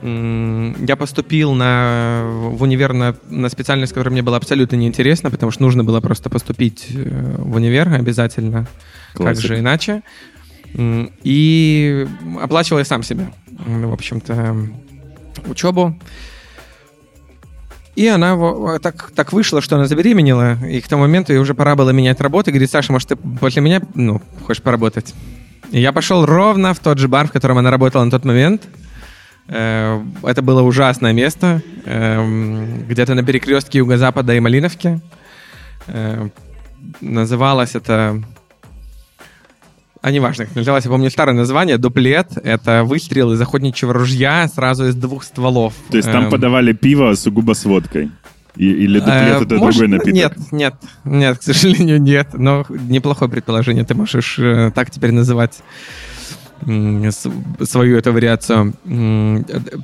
[0.00, 5.52] М, Я поступил на, в универ на, на специальность, которая мне была абсолютно неинтересна, потому
[5.52, 8.66] что нужно было просто поступить э, в универ обязательно.
[9.12, 9.48] Как Классика.
[9.48, 10.02] же иначе?
[10.76, 12.06] И
[12.40, 14.56] оплачивал я сам себе, в общем-то,
[15.46, 15.96] учебу.
[17.94, 21.76] И она так, так вышла, что она забеременела, и к тому моменту ей уже пора
[21.76, 22.50] было менять работу.
[22.50, 25.14] И говорит, Саша, может, ты после меня ну, хочешь поработать?
[25.70, 28.62] И я пошел ровно в тот же бар, в котором она работала на тот момент.
[29.46, 35.00] Э, Это было ужасное место, эм, где-то на перекрестке Юго-Запада и Малиновки.
[35.86, 36.28] Э,
[37.00, 38.22] Называлось это...
[40.04, 41.78] А неважно, как называлось, я помню старое название.
[41.78, 45.72] Дуплет— это выстрел из охотничьего ружья сразу из двух стволов.
[45.90, 48.10] То есть там Эм, подавали пиво сугубо с водкой?
[48.54, 50.12] И- или дуплет Э, это может, другой напиток?
[50.14, 50.74] Нет, нет,
[51.04, 52.28] нет, к сожалению, нет.
[52.34, 53.86] Но неплохое предположение.
[53.86, 55.62] Ты можешь э, так теперь называть
[56.60, 58.74] свою эту вариацию.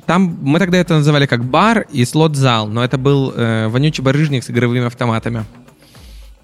[0.05, 4.43] Там мы тогда это называли как бар и слот-зал, но это был э, вонючий барыжник
[4.43, 5.45] с игровыми автоматами.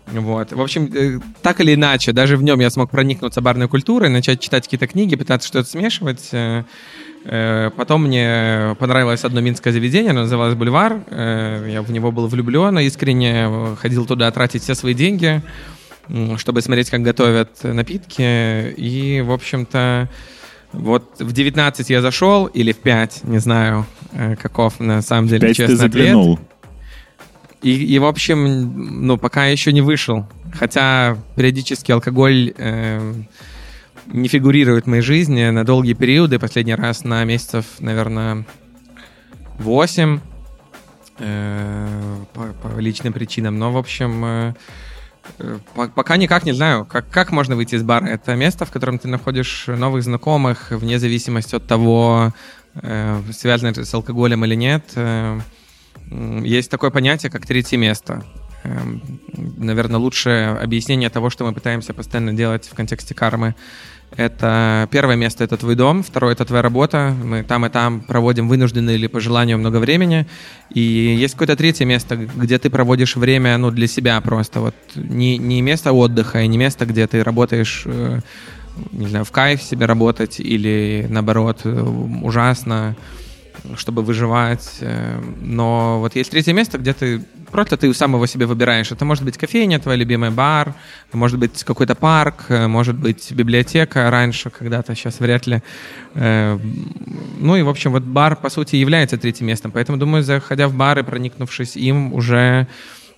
[0.08, 0.54] Вот.
[0.54, 4.40] В общем, э, так или иначе, даже в нем я смог проникнуться барной культурой, начать
[4.40, 6.30] читать какие-то книги, пытаться что-то смешивать.
[6.32, 6.64] Э,
[7.26, 11.02] э, Потом мне понравилось одно минское заведение, оно называлось «Бульвар».
[11.12, 15.42] Я в него был влюблен, искренне ходил туда тратить все свои деньги,
[16.38, 18.72] чтобы смотреть, как готовят напитки.
[18.72, 20.10] И, в общем-то,
[20.72, 23.86] вот в 19 я зашел, или в 5, не знаю,
[24.42, 26.40] каков на самом деле Пять ты честный ответ.
[27.68, 30.26] И, и, в общем, ну, пока еще не вышел.
[30.54, 33.14] Хотя периодически алкоголь э,
[34.06, 36.40] не фигурирует в моей жизни на долгие периоды.
[36.40, 38.46] Последний раз на месяцев, наверное,
[39.60, 40.20] 8
[41.20, 43.60] э, по, по личным причинам.
[43.60, 44.54] Но, в общем, э,
[45.40, 48.06] э, по- пока никак не знаю, как, как можно выйти из бара.
[48.06, 52.32] Это место, в котором ты находишь новых знакомых, вне зависимости от того,
[52.76, 54.86] э, связано это с алкоголем или нет.
[54.96, 55.42] Э,
[56.44, 58.24] Есть такое понятие, как третье место.
[59.58, 63.56] Наверное, лучшее объяснение того, что мы пытаемся постоянно делать в контексте кармы.
[64.16, 67.14] Это первое место— это твой дом, второе— это твоя работа.
[67.24, 70.26] Мы там и там проводим вынужденное или по желанию много времени.
[70.74, 74.62] И есть какое-то третье место, где ты проводишь время ну, для себя просто.
[74.62, 78.20] Вот не, не место отдыха и не место, где ты работаешь э,
[78.92, 81.82] не знаю, в кайф себе работать или, наоборот, э,
[82.22, 82.96] ужасно
[83.76, 84.78] чтобы выживать.
[84.82, 88.92] э, Но вот есть третье место, где ты просто ты самого себе выбираешь.
[88.92, 90.74] Это может быть кофейня, твой любимый бар,
[91.14, 95.62] может быть какой-то парк, э, может быть библиотека раньше когда-то, сейчас вряд ли.
[96.14, 96.58] Э,
[97.40, 99.72] Ну и, в общем, вот бар, по сути, является третьим местом.
[99.72, 102.68] Поэтому, думаю, заходя в бар и проникнувшись им, уже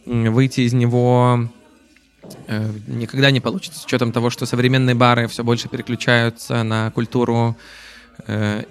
[0.06, 1.50] выйти из него
[2.88, 3.80] никогда не получится.
[3.80, 7.56] С учетом того, что современные бары все больше переключаются на культуру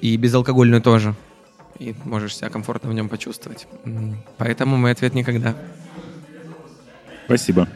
[0.01, 1.15] и безалкогольную тоже
[1.80, 3.68] и можешь себя комфортно в нем почувствовать.
[3.86, 5.56] М, Поэтому мой ответ никогда.
[7.26, 7.68] Спасибо.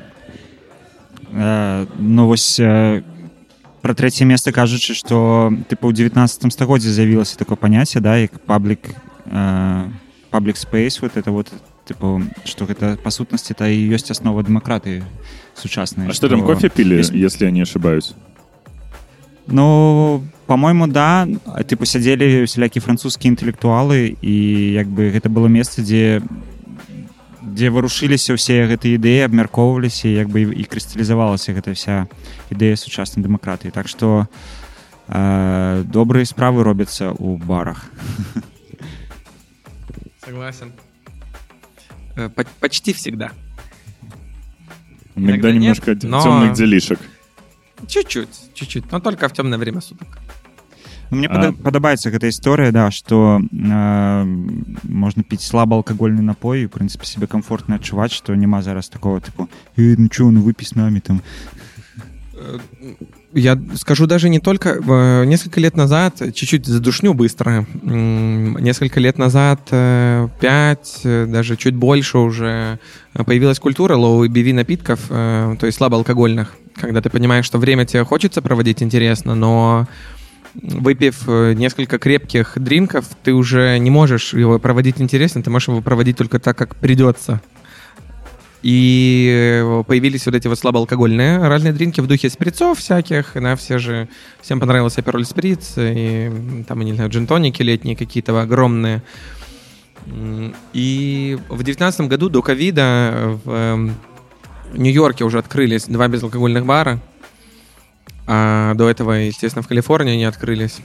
[1.32, 3.04] Э, ну вось э,
[3.82, 8.80] про трэцяе месца кажучы што тыпу ў 19 стагоддзе з'явілася такое паняцце да як паблік
[10.32, 11.52] паблік спейс вот это вот
[11.88, 15.04] тыпу што гэта па сутнасці та і ёсць аснова дэмакратыі
[15.56, 18.14] сучаснай А что там, кофе пили, если я не ошибаюсь?
[19.47, 21.27] Ну, по-моему, да.
[21.67, 24.35] Типу сядзелі всялякія французскія інтэлектуалы і
[24.73, 26.23] як бы гэта было месца, дзе
[27.43, 32.07] дзе варушыліся ўсе гэтыя ідэі, абмяркоўваліся, як бы і крысталізавалася гэта вся
[32.55, 33.75] ідэя сучаснай дэмакратыі.
[33.75, 34.25] Так што
[35.11, 37.91] э, добрыя справы робяцца ў барах.
[40.25, 40.73] Согласен.
[42.17, 43.33] Э, по- Почти всегда.
[45.17, 47.01] Иногда, Иногда немножко нет, но- темных делишек.
[47.88, 50.08] Чуть-чуть, чуть-чуть, но только в темное время суток.
[51.10, 54.24] Ну, Мне А- пада- падабаецца гэта гісторыя да што э,
[54.84, 59.22] можна піць слаба алкагольны напой і в прынцыпе себе комфортна адчуваць што няма зараз такого
[59.22, 59.48] тыпу
[59.78, 61.22] э, ну чё ну выпі с нами там
[63.35, 64.79] я скажу даже не только.
[64.87, 71.75] э, Несколько лет назад, чуть-чуть задушню быстро, несколько лет назад, э, пять, э, даже чуть
[71.75, 72.79] больше уже,
[73.15, 78.43] появилась культура low ABV напитков, то есть слабоалкогольных, когда ты понимаешь, что время тебе хочется
[78.43, 79.87] проводить интересно, но
[80.55, 86.17] выпив несколько крепких дринков, ты уже не можешь его проводить интересно, ты можешь его проводить
[86.17, 87.41] только так, как придется.
[88.63, 89.29] И
[89.61, 93.33] э, появились вот эти вот слабоалкогольные разные дринки в духе сприцов всяких.
[93.35, 94.09] Да, все же,
[94.41, 99.03] всем понравился Апероль Сприц, и там, не знаю, джинтоники летние какие-то огромные.
[100.73, 103.95] И в девятнадцатом году до ковида в эм,
[104.75, 107.01] Нью-Йорке уже открылись два безалкогольных бара.
[108.27, 110.79] А до этого, естественно, в Калифорнии они открылись.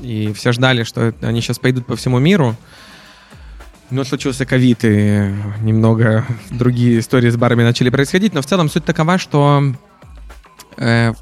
[0.00, 2.56] И все ждали, что они сейчас пойдут по всему миру.
[3.90, 5.32] Но случился ковид, и
[5.62, 8.34] немного другие истории с барами начали происходить.
[8.34, 9.62] Но в целом суть такова, что
[10.76, 11.12] э,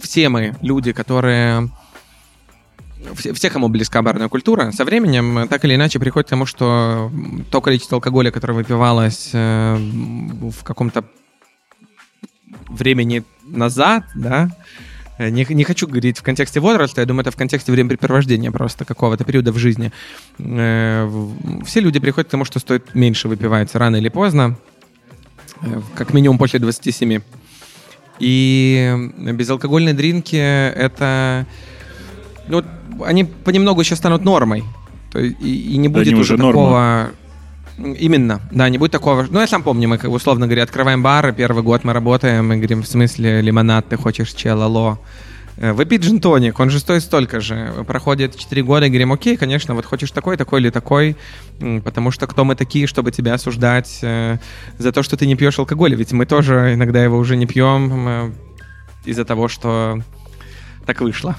[0.00, 1.70] все мы люди, которые...
[3.14, 6.46] Все, все, кому близка барная культура, со временем э, так или иначе приходит к тому,
[6.46, 7.12] что
[7.50, 11.04] то количество алкоголя, которое выпивалось э, в каком-то
[12.68, 14.50] времени назад, да,
[15.18, 19.24] не, не хочу говорить в контексте возраста, я думаю, это в контексте времяпрепровождения просто какого-то
[19.24, 19.92] периода в жизни.
[20.38, 21.08] Э,
[21.64, 24.56] Все люди приходят к тому, что стоит меньше выпивать рано или поздно,
[25.62, 27.20] э, как минимум после 27.
[28.20, 31.46] И безалкогольные дринки— это...
[32.48, 32.64] Ну,
[33.04, 34.64] они понемногу сейчас станут нормой.
[35.12, 37.10] То есть и, и не будет они уже уже норма.
[37.78, 39.26] Именно, да, не будет такого.
[39.30, 42.82] Ну, я сам помню, мы, условно говоря, открываем бары, первый год мы работаем, и говорим,
[42.82, 44.98] в смысле, лимонад, ты хочешь чел, алло.
[45.58, 47.84] Э, Выпить джин-тоник, он же стоит столько же.
[47.86, 51.16] Проходит 4 года, и говорим, окей, конечно, вот хочешь такой, такой или такой,
[51.84, 54.38] потому что кто мы такие, чтобы тебя осуждать э,
[54.78, 58.08] за то, что ты не пьешь алкоголь, ведь мы тоже иногда его уже не пьем
[58.08, 58.32] э,
[59.04, 60.00] из-за того, что
[60.84, 61.36] так вышло.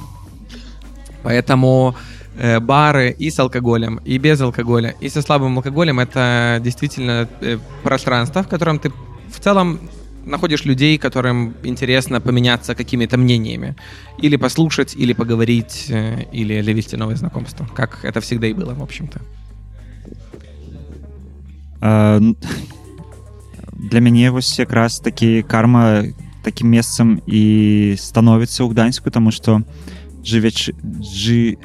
[1.21, 1.97] Поэтому
[2.60, 8.42] бары и с алкоголем, и без алкоголя, и со слабым алкоголем это действительно э, пространство,
[8.42, 8.90] в котором ты
[9.30, 9.78] в целом
[10.26, 13.76] находишь людей, которым интересно поменяться какими-то мнениями.
[14.22, 17.68] Или послушать, или поговорить, э, или завести новые знакомства.
[17.74, 19.20] Как это всегда и было, в общем-то.
[21.80, 22.36] Э, н-
[23.72, 26.04] для мяне вось якраз такі карма
[26.42, 29.62] такім месцам і становіцца ў гданьску тому что
[30.24, 31.56] жывеч жы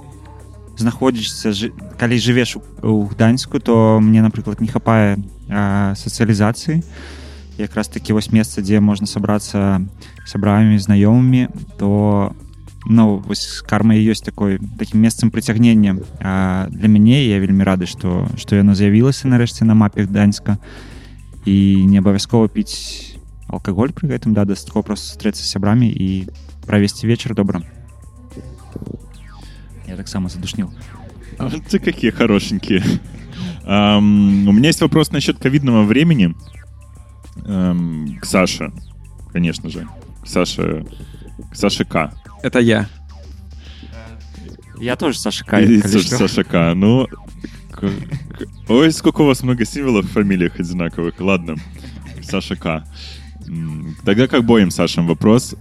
[0.80, 5.20] знаходзішся жы, калі жывеш у, у гданьску то мне напрыклад не хапае
[5.50, 6.84] а, сацыялізацыі
[7.60, 9.84] якраз такі вось месца дзе можна сабрацца
[10.26, 12.34] сябрамі знаёмымі то
[12.88, 17.86] ну вось карма і ёсць такой такім месцам прыцягнення а, для мяне я вельмі рады
[17.86, 20.58] што што яно з'явілася нарэшце на мапе гданьска
[21.44, 23.20] і не абавязкова піць
[23.52, 26.32] алкаголь пры гэтым да дастаткова просто сустрэцца з сябрамі і
[26.64, 27.60] правесці вечар добра
[29.89, 30.71] я таксама задушніў
[31.39, 32.83] А вот ты какие хорошенькие.
[33.65, 36.35] Ам, у меня есть вопрос насчет ковидного времени.
[37.47, 38.71] Ам, к Саше,
[39.33, 39.89] конечно же.
[40.23, 40.85] К Саше,
[41.51, 42.13] к Саше К.
[42.43, 42.89] Это я.
[44.79, 45.45] я тоже Саша,
[46.19, 46.75] Саша К.
[46.75, 47.09] Ну,
[47.73, 51.21] к- к- ой, сколько у вас много символов в фамилиях одинаковых.
[51.21, 51.57] Ладно,
[52.23, 52.85] Саша К.
[54.05, 55.55] Тогда как боем, Сашам, вопрос.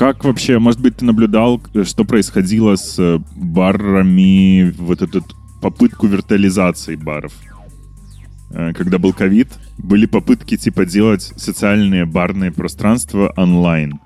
[0.00, 5.22] Как вообще, может быть, ты наблюдал, э, что происходило с э, барами, вот эту
[5.60, 7.34] попытку виртуализации баров?
[8.50, 14.00] Э, Когда был ковид, были попытки типа делать социальные барные пространства онлайн.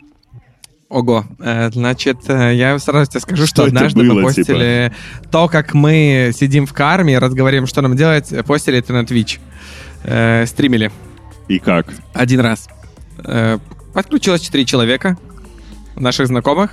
[0.88, 4.92] Ого, значит, я сразу тебе скажу, что, Что однажды мы было, постили
[5.30, 9.38] то, как мы сидим в карме, разговариваем, что нам делать, постили это на Twitch.
[10.02, 10.90] Э, стримили
[11.46, 11.94] И как?
[12.14, 12.68] один раз.
[13.24, 13.58] Э,
[13.92, 15.16] подключилось четыре человека,
[15.96, 16.70] наших знакомых,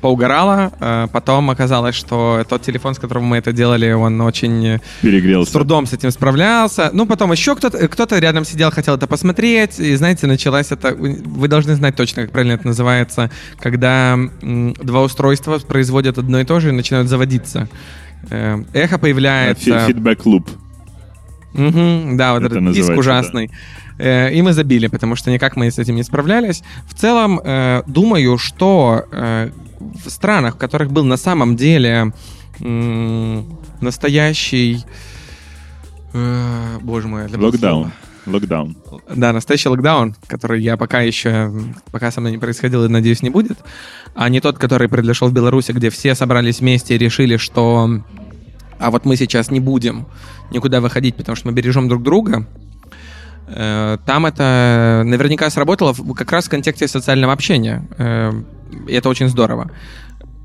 [0.00, 0.72] поугарало.
[0.78, 5.02] Э, потом оказалось, что тот телефон, с которым мы это делали, он очень э, с
[5.02, 5.52] Перегрелся.
[5.52, 6.90] трудом с этим справлялся.
[6.92, 9.78] Ну, потом еще кто-то, кто-то рядом сидел, хотел это посмотреть.
[9.80, 10.94] И, знаете, началась это...
[10.94, 16.60] Вы должны знать точно, как правильно это называется, когда два устройства производят одно и то
[16.60, 17.68] же и начинают заводиться.
[18.30, 19.86] Э, Эхо появляется.
[19.86, 20.48] Фидбэк-луп.
[21.54, 23.50] Мгм, да, вот Это этот диск называется, ужасный.
[23.98, 26.62] Э, И мы забили, потому что никак мы с этим не справлялись.
[26.86, 29.50] В целом, э, думаю, что э,
[30.04, 32.12] в странах, в которых был на самом деле
[33.80, 34.84] настоящий...
[36.14, 37.92] э, Боже мой, Локдаун.
[38.26, 38.76] Локдаун.
[39.14, 41.52] Да, настоящий локдаун, который я пока еще,
[41.92, 43.58] пока со мной не происходил и, надеюсь, не будет,
[44.14, 48.02] а не тот, который произошел в Беларуси, где все собрались вместе и решили, что
[48.78, 50.06] а вот мы сейчас не будем
[50.50, 52.46] никуда выходить, потому что мы бережем друг друга.
[53.46, 57.86] Э, Там это наверняка сработало как раз в контексте социального общения.
[57.98, 58.32] Э,
[58.88, 59.70] И это очень здорово.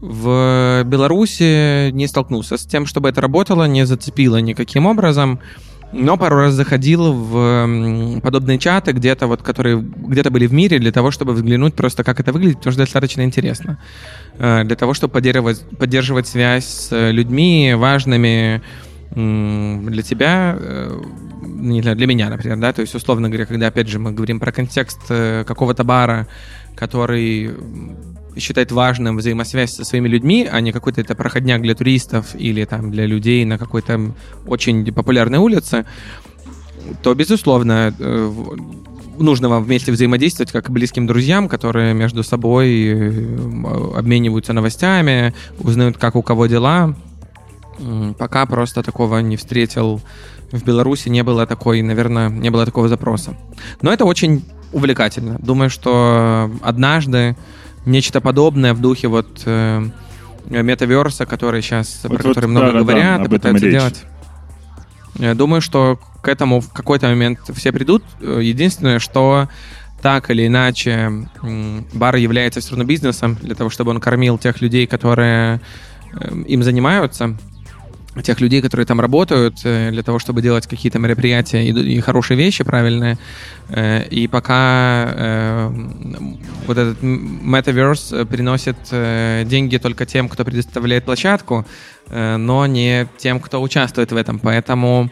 [0.02, 5.40] В Беларуси не столкнулся с тем, чтобы это работало, не зацепило никаким образом.
[5.94, 10.92] Но пару раз заходил в подобные чаты, где-то вот, которые где-то были в мире, для
[10.92, 13.78] того, чтобы взглянуть просто, как это выглядит, потому что достаточно интересно.
[14.40, 18.62] Э, Для того, чтобы поддерживать, поддерживать связь с э, людьми важными
[19.14, 21.02] для тебя, э,
[21.42, 24.40] не знаю, для меня, например, да, то есть, условно говоря, когда, опять же, мы говорим
[24.40, 26.28] про контекст э, какого-то бара,
[26.76, 27.52] который
[28.38, 32.90] считает важным взаимосвязь со своими людьми, а не какой-то это проходняк для туристов или там
[32.92, 34.14] для людей на какой-то
[34.48, 35.86] очень популярной улице,
[37.04, 38.34] то, безусловно, э,
[39.20, 42.94] нужно вам вместе взаимодействовать как близким друзьям, которые между собой
[43.94, 46.96] обмениваются новостями, узнают, как у кого дела.
[48.18, 50.02] Пока просто такого не встретил
[50.52, 53.36] в Беларуси, не было такой, наверное, не было такого запроса.
[53.82, 55.38] Но это очень увлекательно.
[55.40, 57.36] Думаю, что однажды
[57.86, 59.84] нечто подобное в духе вот э,
[60.46, 63.74] метаверса, который сейчас, Вот- про вот, который много да-да-да, говорят этом и пытаются речь.
[63.74, 64.04] делать.
[65.20, 68.04] Я думаю, что к этому в какой-то момент все придут.
[68.22, 69.48] Э, Единственное, что
[70.02, 71.12] так или иначе
[71.94, 75.62] бар является все равно бизнесом для того, чтобы он кормил тех людей, которые
[76.14, 77.38] э, им занимаются,
[78.22, 82.38] тех людей, которые там работают, э, для того, чтобы делать какие-то мероприятия и, и хорошие
[82.38, 83.18] вещи правильные.
[83.70, 85.72] Э, И пока э,
[86.68, 88.78] вот этот Metaverse приносит
[89.48, 91.66] деньги только тем, кто предоставляет площадку,
[92.10, 94.40] но не тем, кто участвует в этом.
[94.40, 95.10] Поэтому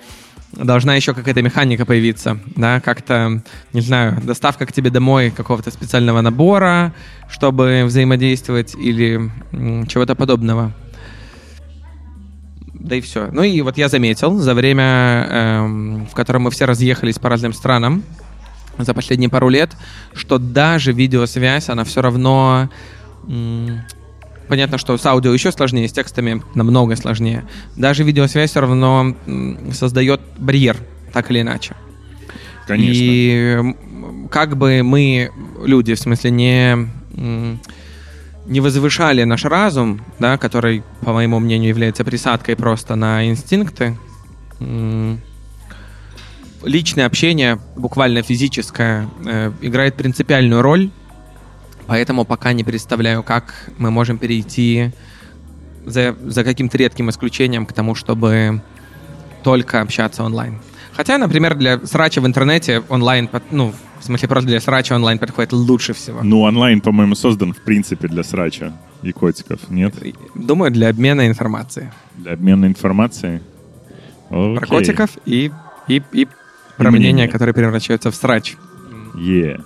[0.51, 3.41] должна еще какая-то механика появиться, да, как-то,
[3.73, 6.93] не знаю, доставка к тебе домой какого-то специального набора,
[7.29, 9.31] чтобы взаимодействовать или
[9.87, 10.73] чего-то подобного.
[12.79, 13.29] Да и все.
[13.31, 17.53] Ну и вот я заметил за время, эм, в котором мы все разъехались по разным
[17.53, 18.03] странам
[18.77, 19.71] за последние пару лет,
[20.13, 22.69] что даже видеосвязь, она все равно...
[23.27, 23.81] м,
[24.47, 27.43] понятно, что с аудио еще сложнее, с текстами намного сложнее.
[27.75, 30.77] Даже видеосвязь все равно м, создает барьер,
[31.11, 31.75] так или иначе.
[32.65, 33.01] Конечно.
[33.03, 33.75] И
[34.31, 35.31] как бы мы,
[35.65, 36.71] люди, в смысле, не,
[37.17, 37.59] м,
[38.49, 43.95] не возвышали наш разум, да, который, по моему мнению, является присадкой просто на инстинкты,
[46.63, 50.89] личное общение, буквально физическое, э, играет принципиальную роль,
[51.87, 54.91] поэтому пока не представляю, как мы можем перейти
[55.85, 58.61] за, за каким-то редким исключением к тому, чтобы
[59.43, 60.59] только общаться онлайн.
[60.99, 65.53] Хотя, например, для срача в интернете онлайн, ну, в смысле, просто для срача онлайн подходит
[65.53, 66.19] лучше всего.
[66.23, 69.93] Ну, онлайн, по-моему, создан, в принципе, для срача и котиков, нет?
[70.35, 71.87] Думаю, для обмена информацией.
[72.17, 73.39] Для обмена информацией?
[74.27, 74.67] Про Окей.
[74.67, 75.51] котиков и,
[75.87, 76.27] и, и
[76.75, 77.13] про мнение.
[77.13, 78.57] мнения, которые превращаются в срач.
[79.15, 79.61] Е.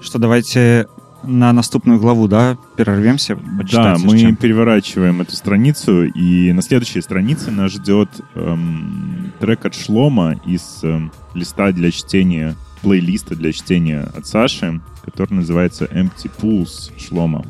[0.00, 0.86] Что, давайте
[1.22, 3.36] на наступную главу, да, перервемся?
[3.72, 4.36] Да, мы чем.
[4.36, 11.12] переворачиваем эту страницу, и на следующей странице нас ждет эм, трек от Шлома из эм,
[11.34, 17.44] листа для чтения, плейлиста для чтения от Саши, который называется Empty Pools Шлома.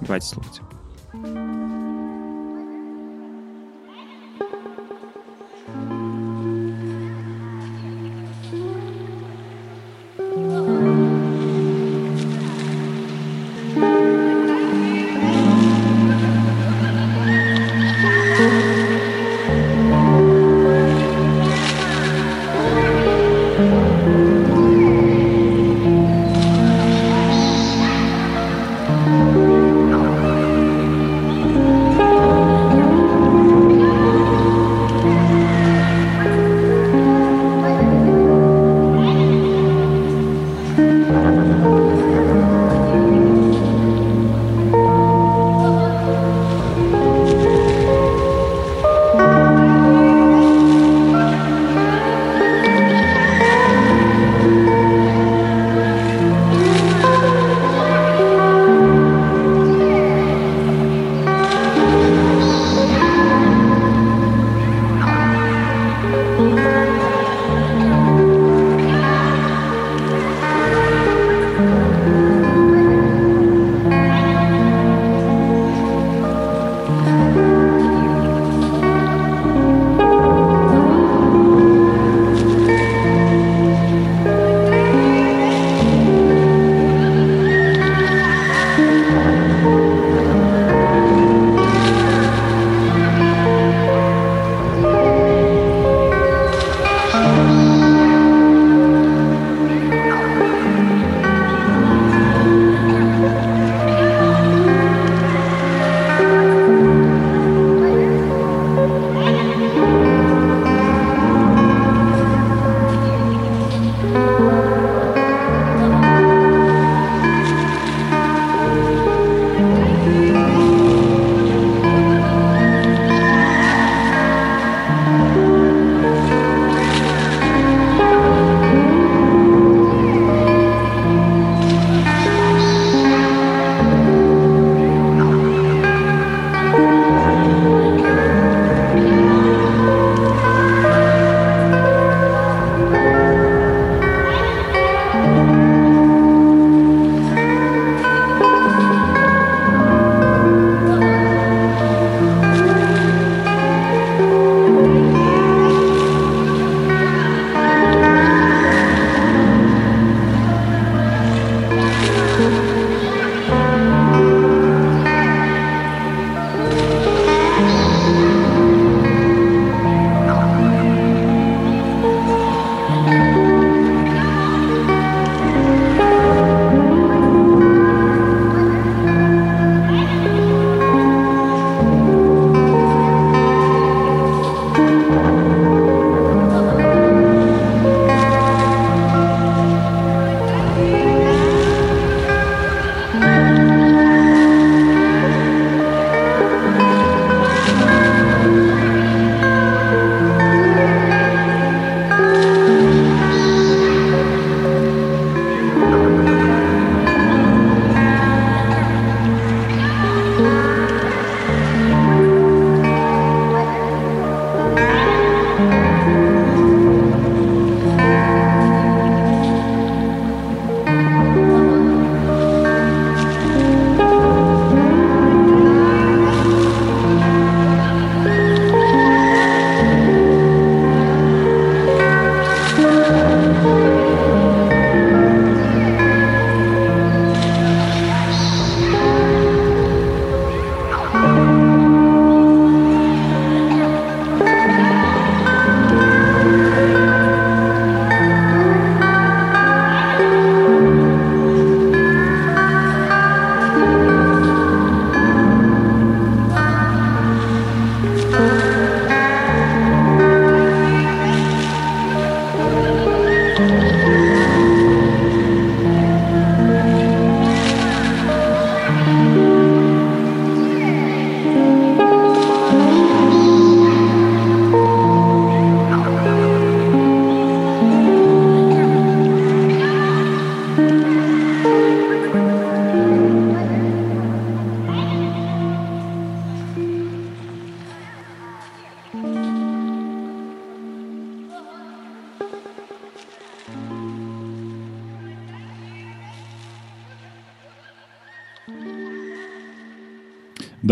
[0.00, 0.63] Давайте слушать.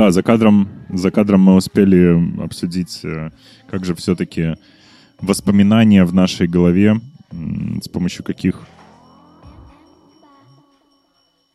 [0.02, 3.30] Да, за кадром, за кадром мы успели обсудить, э,
[3.70, 4.56] как же все-таки
[5.20, 7.00] воспоминания в нашей голове,
[7.80, 8.66] с помощью каких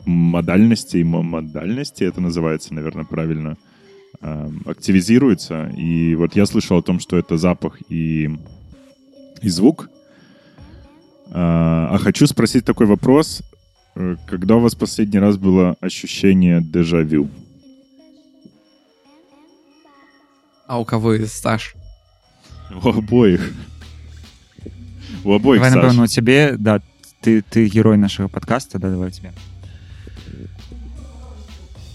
[0.05, 3.57] модальностей, мо- модальностей это называется, наверное, правильно,
[4.21, 5.69] э, активизируются.
[5.75, 8.29] И вот я слышал о том, что это запах и,
[9.41, 9.89] и звук.
[11.33, 13.41] А а хочу спросить такой вопрос.
[13.95, 17.29] Э, Когда у вас последний раз было ощущение дежавю?
[20.67, 21.75] А у кого из Саш?
[22.69, 23.53] У обоих.
[25.23, 25.81] У обоих, Давай, Саш.
[25.83, 26.81] напевно, у тебе, да,
[27.21, 29.31] ты, ты герой нашего подкаста, да, давай тебе.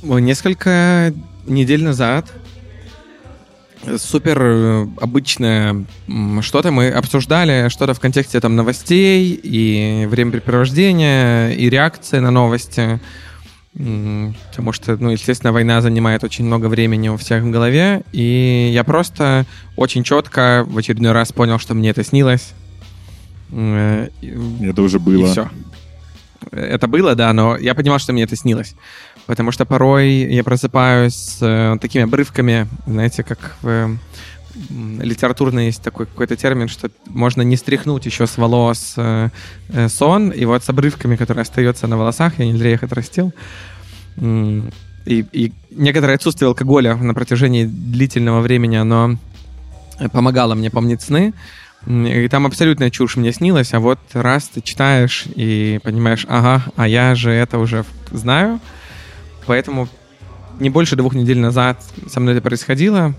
[0.02, 1.12] Несколько
[1.46, 2.32] недель назад
[3.98, 5.84] супер э, обычное
[6.40, 13.00] что-то мы обсуждали, что-то в контексте там новостей и времяпрепровождения, и реакции на новости.
[13.74, 18.02] Потому что, ну, естественно, война занимает очень много времени у всех в голове.
[18.12, 19.46] И я просто
[19.76, 22.52] очень четко в очередной раз понял, что мне это снилось.
[23.50, 24.08] Э,
[24.62, 25.26] Это уже было.
[25.26, 25.48] и все.
[26.50, 28.74] Это было, да, но я понимал, что мне это снилось.
[29.26, 33.96] Потому что порой я просыпаюсь с э, такими обрывками, знаете, как в,
[34.68, 39.28] литературно есть такой какой-то термин, что можно не стряхнуть еще с волос э,
[39.68, 43.32] э, сон, и вот с обрывками, которые остаются на волосах, я не зря их отрастил,
[44.18, 44.64] и,
[45.06, 49.16] и некоторое отсутствие алкоголя на протяжении длительного времени, оно
[50.12, 51.32] помогало мне помнить сны,
[51.86, 56.86] и там абсолютная чушь мне снилась, а вот раз ты читаешь и понимаешь, ага, а
[56.86, 58.60] я же это уже знаю,
[59.46, 59.88] поэтому
[60.60, 63.14] не больше двух недель назад со мной это происходило,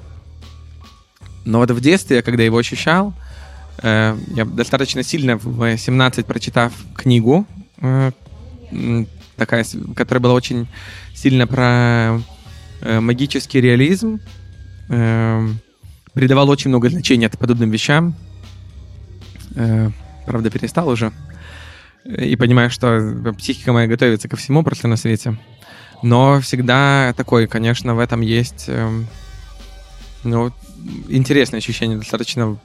[1.45, 3.13] но вот в детстве, когда его ощущал,
[3.81, 7.45] э, я достаточно сильно в 17 прочитав книгу,
[7.81, 8.11] э,
[9.35, 9.65] такая,
[9.95, 10.67] которая была очень
[11.13, 12.21] сильно про
[12.81, 14.19] э, магический реализм,
[14.89, 15.47] э,
[16.13, 18.15] придавал очень много значения подобным вещам.
[19.55, 19.89] Э,
[20.25, 21.11] правда, перестал уже.
[22.05, 25.37] Э, И понимаю, что психика моя готовится ко всему просто на свете.
[26.01, 29.07] Но всегда такой, конечно, в этом есть эм,
[30.24, 30.50] ну,
[31.08, 32.58] интересное ощущение, достаточно, м,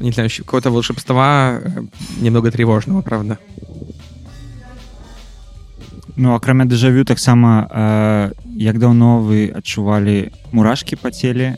[0.00, 1.86] не знаю, щ- какого-то волшебства, э,
[2.20, 3.38] немного тревожного, правда.
[6.16, 11.56] Ну, акрамя дэжавю таксама э, як даўно вы адчувалі мурашкі па целе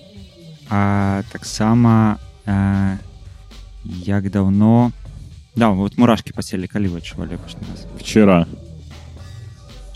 [0.71, 2.97] а таксама э,
[3.85, 4.93] як даўно
[5.57, 8.47] да вот мурашкі па целе калі вы адчувалі апошні раз Вчера.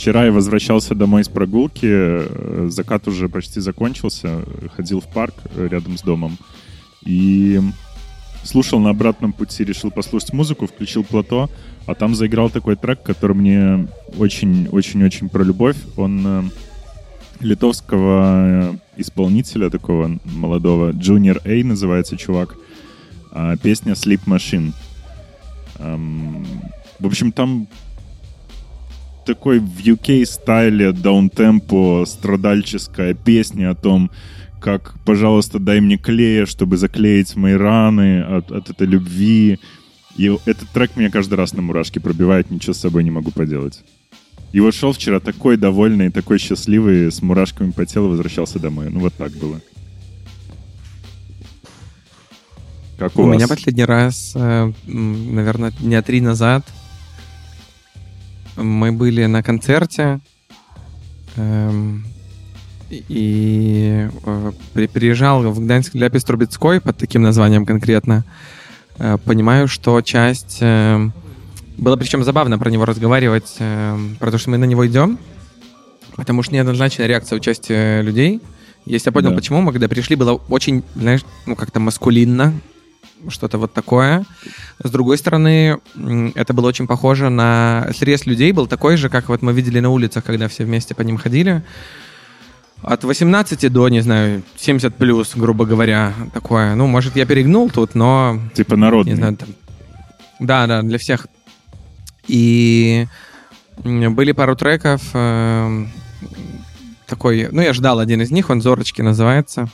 [0.02, 1.86] Вчера я возвращался домой с прогулки.
[1.86, 4.42] э, Закат уже почти закончился.
[4.76, 6.40] Ходил в парк э, рядом с домом.
[7.06, 7.62] И
[8.44, 11.52] слушал на обратном пути, решил послушать музыку, включил плато,
[11.86, 13.88] а там заиграл такой трек, который мне
[14.18, 15.78] очень-очень-очень про любовь.
[15.98, 16.44] Он э,
[17.40, 22.56] литовского исполнителя такого молодого, Junior A называется чувак.
[23.32, 24.74] А Песня Sleep Machine.
[25.78, 26.44] Эм,
[26.98, 27.68] В общем, там
[29.26, 34.12] такой в UK стайле даунтемпо страдальческая песня о том,
[34.60, 39.60] как, пожалуйста, дай мне клея, чтобы заклеить мои раны от, от этой любви.
[40.18, 43.84] И этот трек меня каждый раз на мурашки пробивает, ничего с собой не могу поделать.
[44.52, 48.90] И вот шел вчера такой довольный, такой счастливый, с мурашками по телу возвращался домой.
[48.90, 49.62] Ну вот так было.
[53.00, 53.36] Как у, У вас?
[53.36, 56.66] меня последний раз, э, наверное, дня три назад
[58.56, 60.20] мы были на концерте,
[61.38, 62.06] эм,
[62.90, 68.26] и э, при- приезжал в Гданьск для Трубецкой под таким названием конкретно.
[68.98, 70.58] Э, Понимаю, что часть...
[70.62, 71.10] э,
[71.78, 75.18] Было причем забавно про него разговаривать, э, про то, что мы на него идем,
[76.18, 78.42] потому что неоднозначная реакция у части людей.
[78.86, 79.36] Если я понял, Да.
[79.36, 82.54] почему, мы когда пришли, было очень, знаешь, ну как-то маскулинно,
[83.30, 84.26] что-то вот такое.
[84.84, 85.80] С другой стороны,
[86.36, 87.90] это было очень похоже на...
[87.96, 91.02] Срез людей был такой же, как вот мы видели на улицах, когда все вместе по
[91.02, 91.64] ним ходили.
[92.82, 96.74] От 18 до, не знаю, 70 плюс, грубо говоря, такое.
[96.76, 99.12] Ну, может, я перегнул тут, но Типа народный.
[99.12, 99.50] не знаю, там...
[100.40, 101.28] Да, да, для всех.
[102.28, 103.08] И
[103.84, 105.02] были пару треков.
[105.14, 105.92] эм,
[107.06, 109.68] такой, ну, я ждал один из них, он «Зорочки» называется.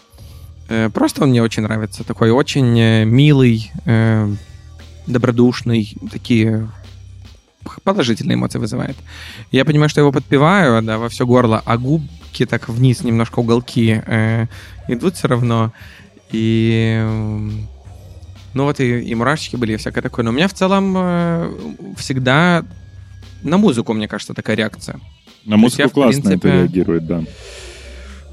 [0.70, 2.03] Э, Просто он мне очень нравится.
[2.03, 4.30] Такой очень э, милый, э,
[5.05, 6.70] добродушный, такие
[7.84, 8.95] положительные эмоции вызывает.
[9.51, 13.39] Я понимаю, что я его подпеваю, да, во все горло, а губки так вниз, немножко
[13.39, 14.47] уголки э,
[14.88, 15.74] идут все равно.
[16.32, 17.05] И
[18.53, 20.26] ну вот и, и мурашечки были, и всякое такое.
[20.26, 21.53] Но у меня в целом э,
[21.97, 22.65] всегда
[23.43, 24.99] на музыку, мне кажется, такая реакция.
[25.45, 27.24] На музыку я, классно принципе, это реагирует, да.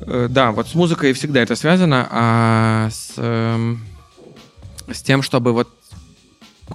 [0.07, 3.80] Э, Да, вот с музыкой всегда это связано, а с, эм,
[4.92, 5.68] с тем, чтобы вот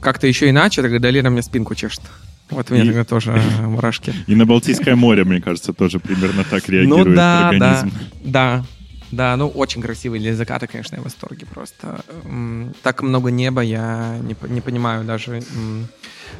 [0.01, 2.01] как-то еще иначе, тогда Лера мне спинку чешет.
[2.49, 4.13] Вот у меня И- тогда тоже э, мурашки.
[4.27, 7.91] И на Балтийское море, мне кажется, тоже примерно так реагирует Ну да, да, организм.
[8.23, 8.65] да.
[9.11, 12.01] Да, ну очень красивый для заката, конечно, я в восторге просто.
[12.83, 15.41] Так много неба, я не, не понимаю даже.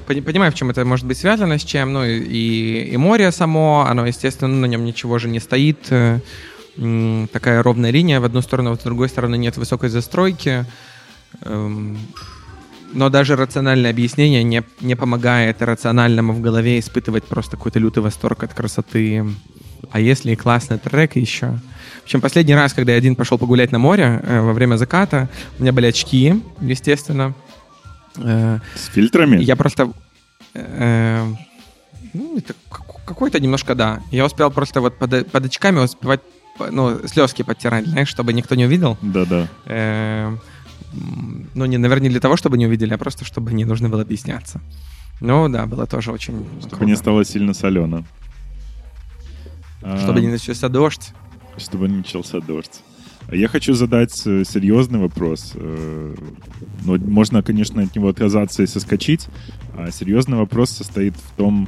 [0.06, 1.94] Понимаю, в чем это может быть связано, с чем.
[1.94, 5.92] Ну и, и море само, оно, естественно, на нем ничего же не стоит.
[7.32, 10.66] Такая ровная линия в одну сторону, в другой стороны нет высокой застройки.
[11.42, 11.98] Эм,
[12.94, 18.44] Но даже рациональное объяснение не, не помогает рациональному в голове испытывать просто какой-то лютый восторг
[18.44, 19.26] от красоты.
[19.92, 21.60] А если и классный трек еще?
[22.02, 25.30] В общем, последний раз, когда я один пошел погулять на море э, во время заката,
[25.60, 27.34] у меня были очки, естественно.
[28.18, 29.38] Э, С фильтрами?
[29.44, 29.92] я просто...
[30.56, 31.26] э,
[32.14, 34.02] ну, это как- какой-то немножко, да.
[34.12, 36.22] Я успел просто вот под, под очками успевать
[36.72, 38.98] ну, слезки подтирать, знаешь, чтобы никто не увидел.
[39.02, 39.48] Да-да.
[39.66, 40.36] Э,
[41.54, 44.02] ну, не, наверное, не для того, чтобы не увидели, а просто чтобы не нужно было
[44.02, 44.62] объясняться.
[45.22, 46.86] Ну, да, было тоже очень Чтобы круто.
[46.86, 48.04] не стало сильно солено.
[50.02, 51.12] Чтобы не начался дождь.
[51.58, 52.82] Чтобы не начался дождь.
[53.28, 55.52] А Я хочу задать э, серьезный вопрос.
[55.56, 56.16] Э,
[56.86, 59.28] Ну, можно, конечно, от него отказаться и соскочить.
[59.78, 61.68] А серьезный вопрос состоит в том,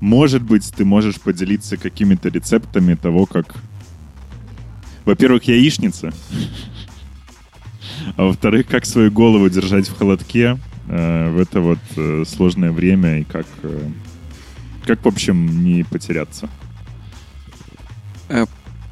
[0.00, 3.54] может быть, ты можешь поделиться какими-то рецептами того, как...
[5.04, 6.12] Во-первых, яичница.
[8.16, 13.20] А во-вторых, как свою голову держать в холодке э, в это вот э, сложное время
[13.20, 13.46] и как...
[13.62, 13.90] э,
[14.84, 16.48] как, в общем, не потеряться.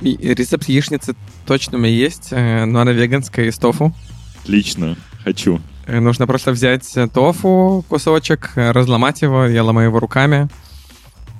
[0.01, 1.15] И рецепт яичницы
[1.47, 3.95] точно у меня есть, э, но она веганская из тофу.
[4.43, 5.61] Отлично, хочу.
[5.87, 10.49] Э, Нужно просто взять э, тофу, кусочек, э, разломать его, я ломаю его руками.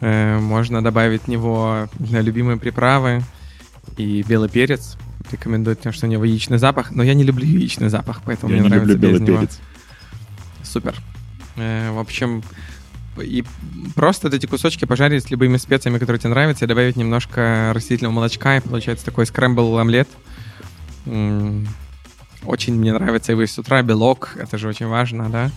[0.05, 3.23] Э, Можно добавить в него любимые приправы
[3.97, 4.97] и белый перец.
[5.33, 6.91] Рекомендую, потому что у него яичный запах.
[6.91, 9.39] Но я не люблю яичный запах, поэтому Я мне не нравится люблю белый без него.
[9.39, 9.59] перец.
[10.63, 10.95] Супер.
[11.57, 12.43] Э, В общем,
[13.17, 13.45] и
[13.95, 18.57] просто эти кусочки пожарить с любыми специями, которые тебе нравятся, и добавить немножко растительного молочка,
[18.57, 20.09] и получается такой скрэмбл омлет.
[22.45, 25.51] Очень мне нравится его с утра, белок, это же очень важно, да.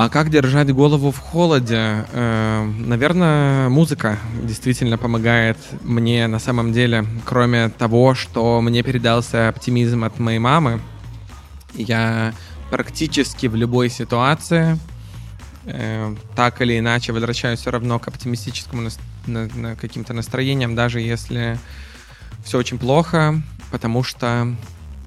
[0.00, 2.06] А как держать голову в холоде?
[2.12, 10.04] Э, Наверное, музыка действительно помогает мне на самом деле, кроме того, что мне передался оптимизм
[10.04, 10.80] от моей мамы.
[11.74, 12.32] Я
[12.70, 14.78] практически в любой ситуации
[15.64, 21.00] э, так или иначе возвращаюсь все равно к оптимистическому нас- на- на каким-то настроениям, даже
[21.00, 21.58] если
[22.44, 23.42] все очень плохо,
[23.72, 24.54] потому что,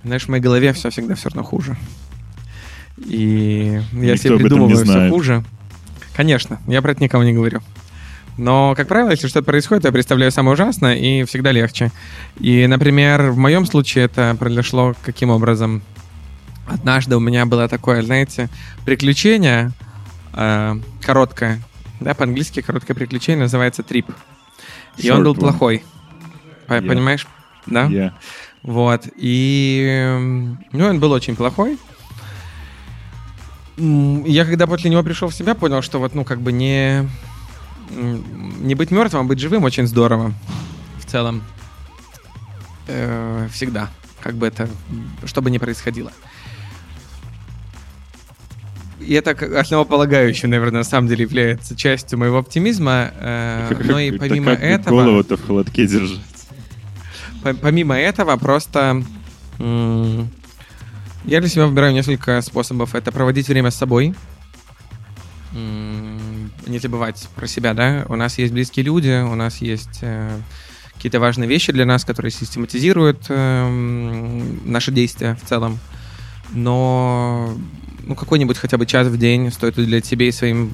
[0.03, 1.77] знаешь, в моей голове все всегда все равно хуже.
[2.97, 5.43] И я Никто себе придумываю все хуже.
[6.15, 7.61] Конечно, я про это никому не говорю.
[8.37, 11.91] Но, как правило, если что-то происходит, я представляю самое ужасное, и всегда легче.
[12.39, 15.81] И, например, в моем случае это произошло каким образом?
[16.67, 18.49] Однажды у меня было такое, знаете,
[18.85, 19.71] приключение
[20.33, 21.59] э, короткое.
[21.99, 24.07] Да, по-английски короткое приключение называется трип.
[24.97, 25.39] И он Short был one.
[25.39, 25.83] плохой.
[26.67, 26.87] Yeah.
[26.87, 27.27] Понимаешь?
[27.65, 27.85] Да?
[27.85, 28.13] Я.
[28.63, 29.07] Вот.
[29.17, 30.09] И
[30.71, 31.77] ну, он был очень плохой.
[33.77, 37.07] Я когда после него пришел в себя, понял, что вот, ну, как бы не,
[37.89, 40.33] не быть мертвым, а быть живым очень здорово.
[40.99, 41.41] В целом.
[42.87, 43.89] Э, всегда.
[44.19, 44.69] Как бы это,
[45.25, 46.11] что бы ни происходило.
[48.99, 53.11] И это основополагающее, наверное, на самом деле является частью моего оптимизма.
[53.15, 55.03] э, но и Так помимо как этого...
[55.03, 56.19] голову-то в холодке держать?
[57.41, 59.03] По- Помимо этого, просто
[59.57, 60.29] м,
[61.25, 62.95] я для себя выбираю несколько способов.
[62.95, 64.15] Это проводить время с собой.
[65.53, 68.05] Не забывать про себя, да.
[68.07, 70.39] У нас есть близкие люди, у нас есть э,
[70.93, 75.79] какие-то важные вещи для нас, которые систематизируют эм, наши действия в целом.
[76.51, 77.53] Но
[78.03, 80.71] ну, какой-нибудь хотя бы час в день стоит уделять себе и своим,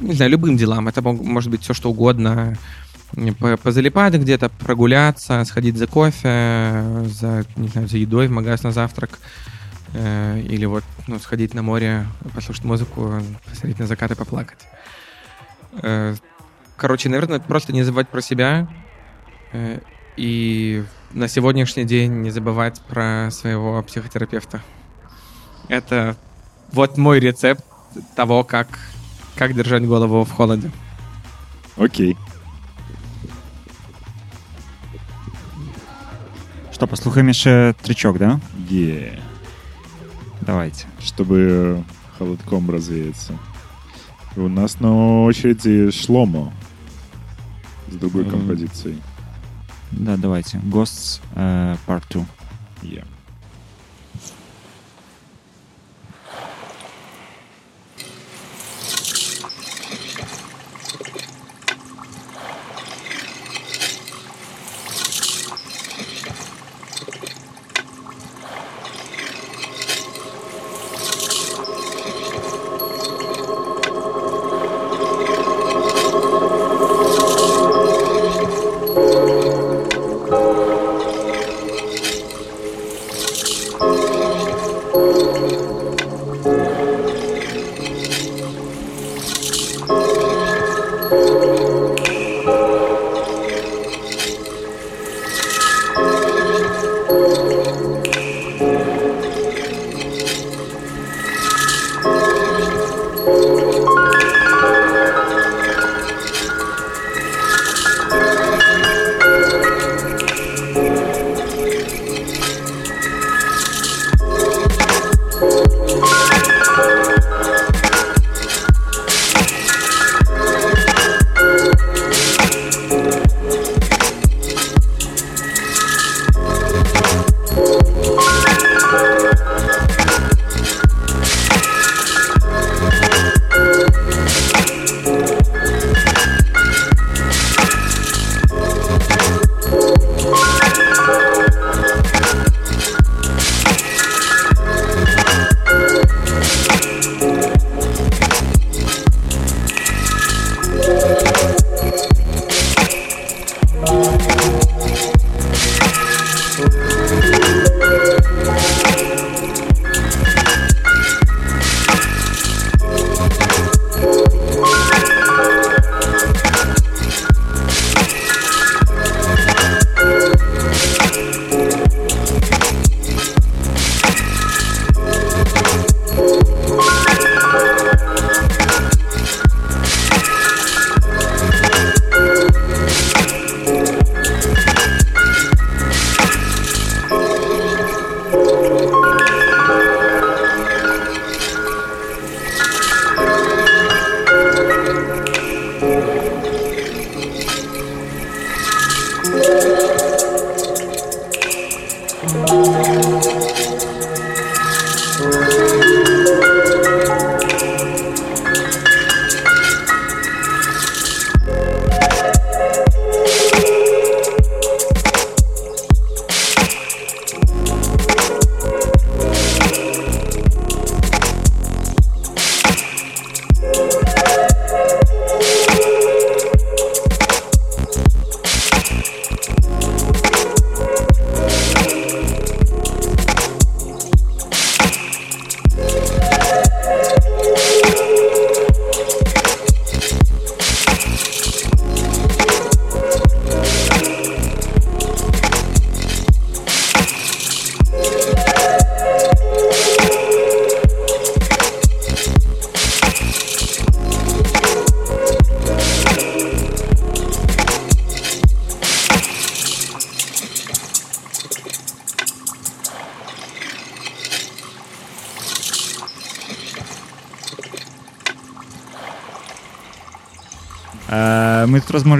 [0.00, 0.88] не знаю, любым делам.
[0.88, 2.56] Это может быть все, что угодно
[3.62, 9.18] позалипать где-то, прогуляться, сходить за кофе, за, не знаю, за едой в магаз на завтрак,
[9.94, 14.58] э, или вот ну, сходить на море, послушать музыку, посмотреть на закат и поплакать.
[15.82, 16.14] Э,
[16.76, 18.68] короче, наверное, просто не забывать про себя
[19.52, 19.80] э,
[20.16, 24.62] и на сегодняшний день не забывать про своего психотерапевта.
[25.68, 26.16] Это
[26.72, 27.64] вот мой рецепт
[28.16, 28.68] того, как,
[29.36, 30.70] как держать голову в холоде.
[31.76, 32.16] Окей.
[36.82, 39.22] Што паслухаем яшчэ трычок да Е.
[40.40, 41.84] давайте Чтобы
[42.18, 43.38] холодком развеяться.
[44.34, 46.52] И у нас на очереди Шломо
[47.88, 48.32] с другой Мгм.
[48.32, 49.00] композицией.
[49.92, 50.58] Да, давайте.
[50.58, 52.26] Ghosts э, Part 2.
[52.82, 53.04] Yeah.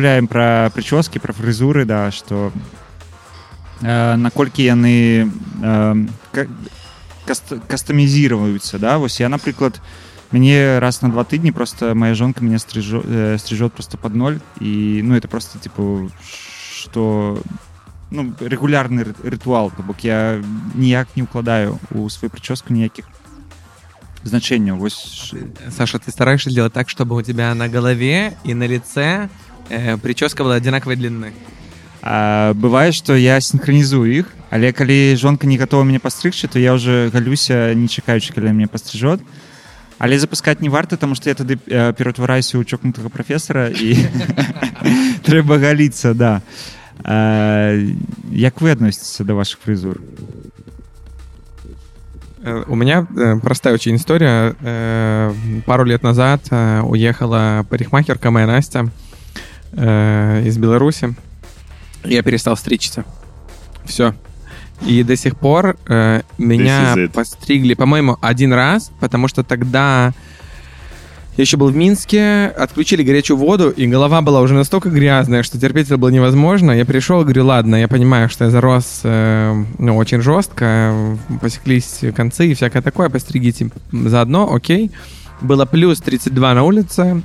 [0.01, 2.49] размаўляем пра прычоскі пра фрызуры да што
[3.81, 5.29] э, наколькі яны
[5.61, 6.49] э, ка-
[7.29, 9.77] каст- кастамізіруюцца да вось я напрыклад
[10.31, 14.37] мне раз на два тыдні просто моя жонка меня стрижо- э, стрижет просто под ноль
[14.59, 16.09] і ну это просто типу
[16.73, 17.39] что
[18.11, 20.41] ну регулярны ры- рытуал то бок я
[20.75, 23.05] ніяк не укладаю у сваю прычоску ніякіх
[24.23, 25.33] значэнняў вось
[25.71, 29.29] Саша, ты стараешься сделать так, чтобы у тебя на голове и на лице
[29.69, 31.33] э, прическа была одинаковой длины.
[32.01, 36.73] А, бывае што я синхронізую іх але калі жонка не готова мяне пастрыгчы то я
[36.73, 39.19] уже галюся не чакаючы калі мне пастрыжот
[39.97, 43.97] але запускать не варта тому что я тады э, ператвараюся ў чокнутага прафесара і
[45.27, 46.41] трэба галіцца да
[47.03, 47.73] а,
[48.31, 49.99] як вы адносіцеся да ваших фрызур
[52.47, 54.55] Э, У меня э, простая очень история.
[54.61, 55.33] Э,
[55.65, 58.89] Пару лет назад э, уехала парикмахерка моя Настя
[59.82, 61.14] э, из Беларуси.
[62.04, 63.04] Я перестал стричься.
[63.84, 64.14] Все.
[64.86, 70.12] И до сих пор э, меня постригли, по-моему, один раз, потому что тогда
[71.36, 75.58] Я еще был в Минске, отключили горячую воду, и голова была уже настолько грязная, что
[75.58, 76.72] терпеть это было невозможно.
[76.72, 82.00] Я пришел и говорю, ладно, я понимаю, что я зарос э, ну, очень жестко, посеклись
[82.14, 84.90] концы и всякое такое, постригите заодно, окей.
[85.40, 87.22] Было плюс 32 на улице,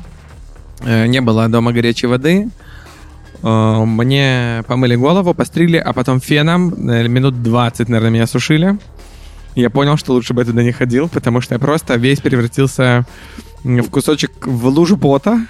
[0.83, 2.49] не было дома горячей воды.
[3.43, 8.77] Э, Мне помыли голову, постригли, а потом феном э, минут 20, наверное, меня сушили.
[9.55, 13.05] Я понял, что лучше бы я туда не ходил, потому что я просто весь превратился
[13.63, 15.45] в кусочек, в лужу пота,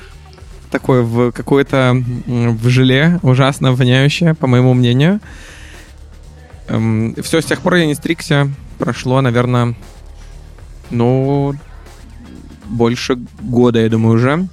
[0.72, 1.94] такой в какое-то
[2.26, 5.20] в желе, ужасно воняющее, по моему мнению.
[6.68, 8.49] все, с тех пор я не стригся.
[8.80, 9.76] Прошло, наверное,
[10.90, 11.54] ну,
[12.66, 14.48] больше года, я думаю, уже.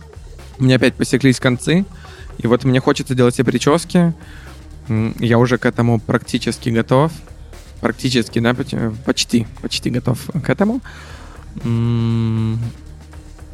[0.59, 1.85] У меня опять посеклись концы.
[2.39, 4.13] И вот мне хочется делать себе прически.
[4.89, 7.13] Я уже к этому практически готов.
[7.81, 8.75] Практически, да, поч-
[9.05, 10.81] почти, почти готов к этому.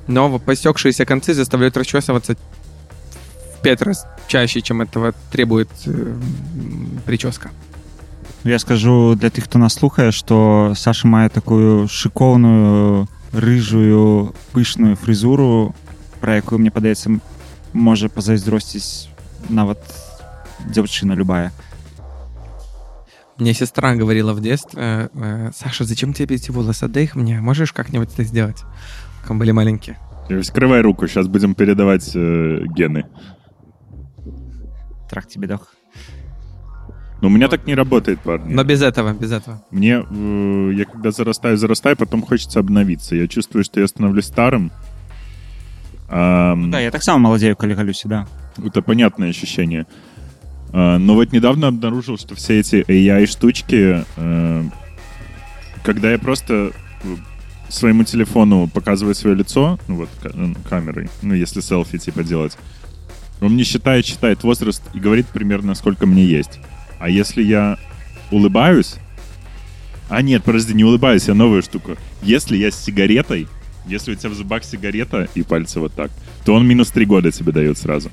[0.06, 6.14] Но посекшиеся концы заставляют расчесываться в пять раз чаще, чем этого требует э,
[7.04, 7.50] прическа.
[8.42, 15.74] Я скажу для тых, хто нас слухае, што Саша мае такую шыкоўную рыжую пышную фрызуру,
[16.20, 17.10] пра якую мне падаецца
[17.72, 19.08] можа пазайздросціць
[19.48, 19.80] нават
[20.68, 21.52] дзяўчына любая.
[23.38, 26.84] Мне сестра говорила в детстве, э, Саша, зачем тебе эти волосы?
[26.84, 27.40] Отдай их мне.
[27.40, 28.64] Можешь как-нибудь это сделать?
[29.24, 29.96] Как были маленькие.
[30.42, 33.06] Скрывай руку, сейчас будем передавать э, гены.
[35.08, 35.74] Трах тебе дох.
[37.20, 38.54] Но у меня так не работает, парни.
[38.54, 39.62] Но без этого, без этого.
[39.70, 43.16] Мне, э, я когда зарастаю, зарастаю, потом хочется обновиться.
[43.16, 44.70] Я чувствую, что я становлюсь старым.
[46.10, 48.26] Да, я таксама маладзею, калі галюся, да.
[48.58, 49.86] Это понятное ощущение.
[50.72, 54.64] А, Но вот недавно обнаружил, что все эти AI-штучки, э,
[55.84, 56.72] когда я просто
[57.04, 57.16] э,
[57.68, 60.08] своему телефону показываю свое лицо, ну вот
[60.68, 62.58] камерой, ну если селфи типа делать,
[63.40, 66.58] он мне считает, считает возраст и говорит примерно, сколько мне есть.
[66.98, 67.78] А если я
[68.30, 68.96] улыбаюсь...
[70.08, 71.96] А нет, подожди, не улыбаюсь, я новую штуку.
[72.20, 73.46] Если я с сигаретой,
[73.86, 76.10] если у тебя в зубах сигарета и пальцы вот так,
[76.44, 78.10] то он минус три года тебе дает сразу.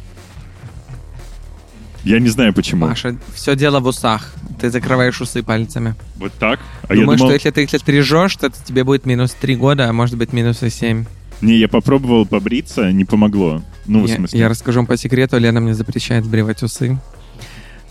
[2.04, 2.88] Я не знаю почему.
[2.88, 4.34] Паша, все дело в усах.
[4.62, 5.94] Ты закрываешь усы пальцами.
[6.16, 6.60] Вот так?
[6.84, 7.18] А Думаю, я думал...
[7.18, 10.64] что если ты их стрижешь, то тебе будет минус 3 года, а может быть минус
[10.64, 11.06] и 7.
[11.42, 13.62] Не, я попробовал побриться, не помогло.
[13.86, 14.40] Ну, в я, смысле...
[14.40, 16.98] я расскажу вам по секрету, Лена мне запрещает сбривать усы.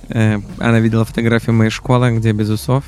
[0.08, 2.84] Э, она видела фотографию моей школы, где без усов.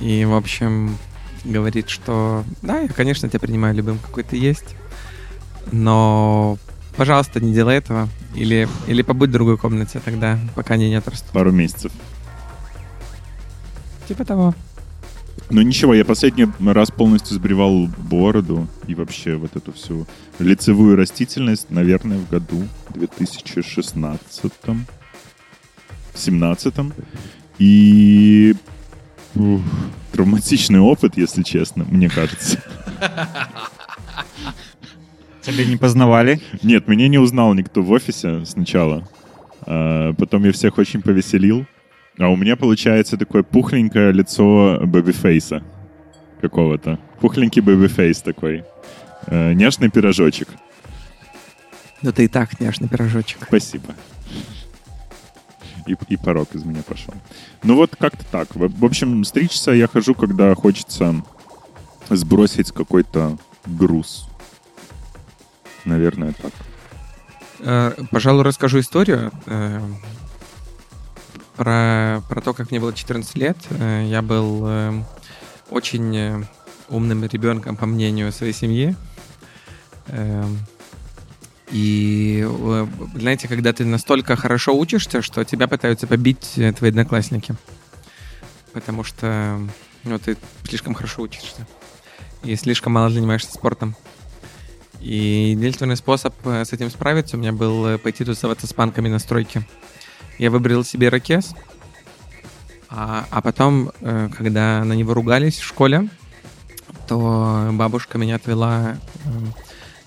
[0.00, 0.96] И, в общем,
[1.44, 4.76] говорит, что да, я, конечно, тебя принимаю любым, какой ты есть.
[5.72, 6.58] Но,
[6.96, 8.08] пожалуйста, не делай этого.
[8.34, 11.30] Или, или побудь в другой комнате тогда, пока они не отрастут.
[11.30, 11.92] Пару месяцев.
[14.06, 14.54] Типа того.
[15.50, 20.06] Ну ничего, я последний раз полностью сбривал бороду и вообще вот эту всю
[20.38, 24.52] лицевую растительность, наверное, в году 2016
[26.14, 26.74] 17
[27.58, 28.56] И
[29.34, 29.60] ух,
[30.12, 32.62] травматичный опыт, если честно, мне кажется.
[35.40, 36.38] Цябе не пазнавалі.
[36.62, 39.08] Нет, меня не узнал никто в офисе сначала.
[39.62, 41.66] А, потом я всех очень повеселил.
[42.18, 45.62] А у меня получается такое пухленькое лицо baby face а
[46.40, 46.98] какого-то.
[47.20, 48.64] Пухленький baby face такой.
[49.26, 50.48] Э, нежный пирожочек.
[52.02, 53.38] Ну ты и так няшный пирожочек.
[53.46, 53.94] Спасибо.
[55.88, 57.14] И, и порог из меня пошел.
[57.62, 58.54] Ну вот как-то так.
[58.54, 61.22] В, в общем, стричься я хожу, когда хочется
[62.10, 64.28] сбросить какой-то груз.
[65.84, 66.52] Наверное, так.
[67.60, 69.80] Э, Пожалуй, расскажу историю э,
[71.56, 73.56] про, про то, как мне было 14 лет.
[73.70, 75.02] Э, Я был
[75.70, 76.46] очень
[76.88, 78.96] умным ребенком, по мнению своей семьи.
[81.70, 87.54] И, э, знаете, когда ты настолько хорошо учишься, что тебя пытаются побить э, твои одноклассники.
[88.72, 89.60] Потому что
[90.04, 91.66] ну, ты слишком хорошо учишься.
[92.42, 93.96] И слишком мало занимаешься спортом.
[95.00, 99.18] И единственный способ э, с этим справиться у меня был пойти тусоваться с панками на
[99.18, 99.66] стройке.
[100.38, 101.52] Я выбрал себе ракес,
[102.88, 106.08] а, а потом, когда на него ругались в школе,
[107.08, 108.96] то бабушка меня отвела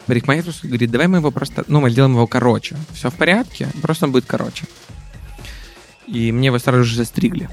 [0.07, 2.75] и говорит, давай мы его просто, ну, мы сделаем его короче.
[2.93, 4.65] Все в порядке, просто он будет короче.
[6.07, 7.49] И мне его сразу же застригли.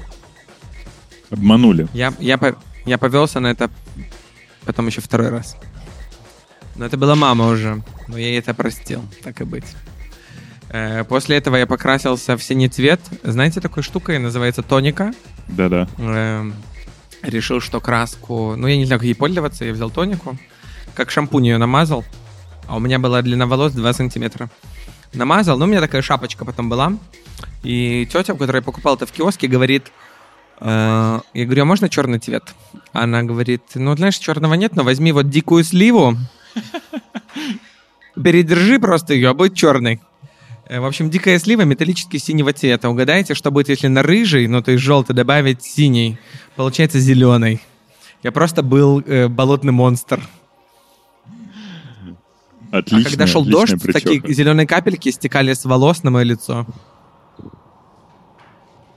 [1.29, 1.87] Обманули.
[1.93, 2.39] Я, я,
[2.85, 3.69] я повелся на это
[4.65, 5.55] потом еще второй раз.
[6.75, 7.81] Но это была мама уже.
[8.07, 9.65] Но я ей это простил, так и быть.
[10.69, 12.99] Э, После этого я покрасился в синий цвет.
[13.23, 15.13] Знаете, такой штукой называется тоника.
[15.47, 15.87] Да-да.
[15.97, 16.53] Эм,
[17.21, 18.55] Решил, что краску...
[18.55, 19.65] Ну, я не знаю, как ей пользоваться.
[19.65, 20.37] Я взял тонику.
[20.95, 22.05] как шампунь ее намазал,
[22.69, 24.47] а у меня была длина волос 2 сантиметра.
[25.13, 26.93] Намазал, ну, у меня такая шапочка потом была.
[27.63, 29.91] И тетя, которая покупала это в киоске, говорит,
[30.59, 32.43] э, я говорю, а можно черный цвет?
[32.93, 36.15] Она говорит, ну, знаешь, черного нет, но возьми вот дикую сливу,
[38.23, 39.99] передержи просто ее, а будет черный.
[40.67, 42.87] Э, В общем, дикая слива металлически синего цвета.
[42.87, 46.19] Угадайте, что будет, если на рыжий, ну то есть желтый, добавить синий.
[46.55, 47.61] Получается зеленый.
[48.21, 50.21] Я просто был э, болотный монстр.
[52.71, 53.07] Отлично.
[53.07, 56.65] а когда шел дождь, такие зеленые капельки стекали с волос на мое лицо.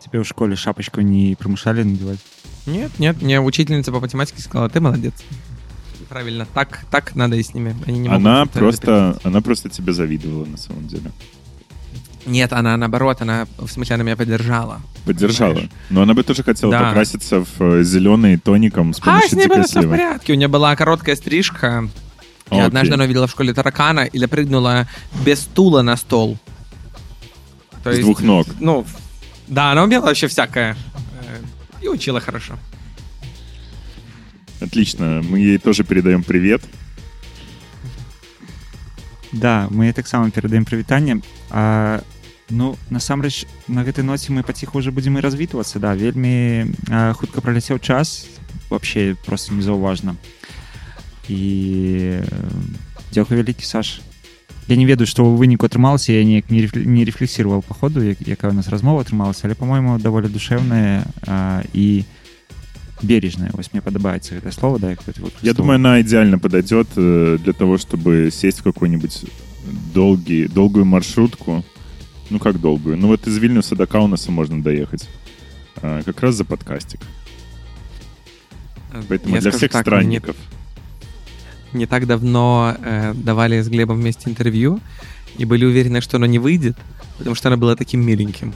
[0.05, 2.19] Тебе в школе шапочку не промышляли надевать?
[2.67, 5.15] Нет, нет, мне учительница по математике сказала, ты молодец.
[6.09, 7.75] Правильно, так, так надо и с ними.
[7.87, 11.11] Они не могут Она просто, она просто тебе завидовала на самом деле.
[12.27, 14.81] Нет, она наоборот, она, в смысле, она меня поддержала.
[15.07, 15.55] Поддержала.
[15.55, 15.71] Понимаешь?
[15.91, 16.85] Но она бы тоже хотела Да.
[16.89, 20.33] покраситься в зеленый тоником с А, помощью с ней было все в порядке.
[20.33, 21.89] У нее была короткая стрижка.
[22.52, 22.68] А, Я окей.
[22.68, 24.88] однажды она увидела в школе таракана или прыгнула
[25.26, 26.38] без стула на стол.
[27.84, 28.48] То С двух ног.
[28.60, 28.86] Ну,
[29.48, 30.76] да, она умела вообще всякое.
[31.22, 31.42] Э,
[31.82, 32.58] И учила хорошо.
[34.62, 35.22] Отлично.
[35.30, 36.62] Мы ей тоже передаем привет.
[39.32, 42.02] Да, мы таксама перадаем прывітанне а,
[42.50, 47.42] ну насамрэч на гэтай ноце мы паціху уже будзем і развітвацца да вельмі а, хутка
[47.42, 48.26] праляцеў час
[48.70, 50.16] вообще просто незаўважна
[51.30, 52.42] і э,
[53.12, 54.02] дзякуй вялікі Саш
[54.68, 58.04] я не ведаю што ў выніку атрымалася я неяк не, рефле- не рефлексировал по ходу
[58.04, 62.04] як, якая у нас размова атрымалася але по-моему даволі душэўная а, і
[63.02, 65.02] бережная вось мне падабаецца гэта слово да як
[65.42, 69.26] Я думаю, она идеально подойдет э, для того, чтобы сесть в какой-нибудь
[69.94, 71.64] долгий, долгую маршрутку.
[72.30, 72.98] Ну, как долгую?
[72.98, 75.08] Ну, вот из Вильнюса до Каунаса можно доехать.
[75.78, 77.00] А, как раз за подкастик.
[79.08, 80.36] Поэтому Я для скажу всех так, странников.
[80.36, 80.61] Мне
[81.73, 84.81] не так давно э, давали с Глебом вместе интервью
[85.39, 86.77] и были уверены, что оно не выйдет,
[87.19, 88.55] потому что оно было таким миленьким.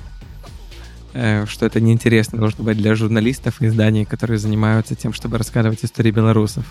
[1.18, 5.82] Э, что это неинтересно должно быть для журналистов и изданий, которые занимаются тем, чтобы рассказывать
[5.82, 6.70] истории белорусов.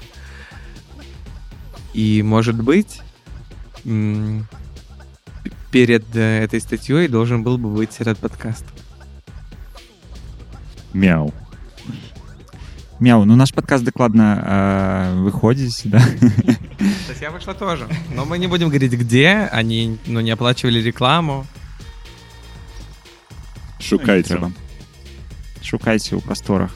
[1.94, 3.02] И, может быть,
[5.72, 8.66] перед э, этой статьей должен был бы быть этот подкаст.
[10.94, 11.34] Мяу.
[13.01, 16.01] мяу ну наш подкаст дакладна э, выходзіць да
[17.05, 17.87] Статья вышла тоже.
[18.15, 19.51] Но мы не будем говорить, где.
[19.53, 21.45] Они ну, не оплачивали рекламу.
[23.79, 24.37] Шукайте.
[24.37, 24.53] трэба.
[25.63, 26.75] шукайце ў прасторах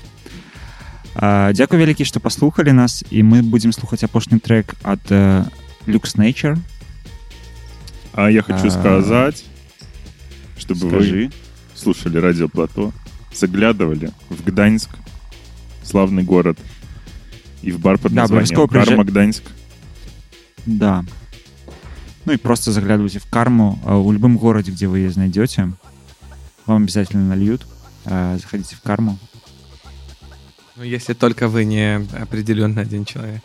[1.14, 5.46] А, дзякуй вялікі што паслухалі нас і мы будзем слухаць апошні трек ад э,
[5.86, 6.58] люкс nature
[8.14, 9.44] А я хочу А, сказать,
[10.58, 11.30] чтобы вы скажи
[11.74, 12.92] слушали радио Плато,
[13.32, 14.90] заглядывали в Гданьск,
[15.89, 16.57] славный город,
[17.61, 19.43] и в бар под Да, названием Карма Гданьск.
[20.65, 21.03] да.
[22.25, 25.71] Ну і просто заглядывайте в карму а, у любым городе где вы ее знайдете
[26.65, 27.65] вам обязательно нальют.
[28.05, 29.17] А, заходите в карму
[30.75, 33.41] Ну, если только вы не определенно один человек.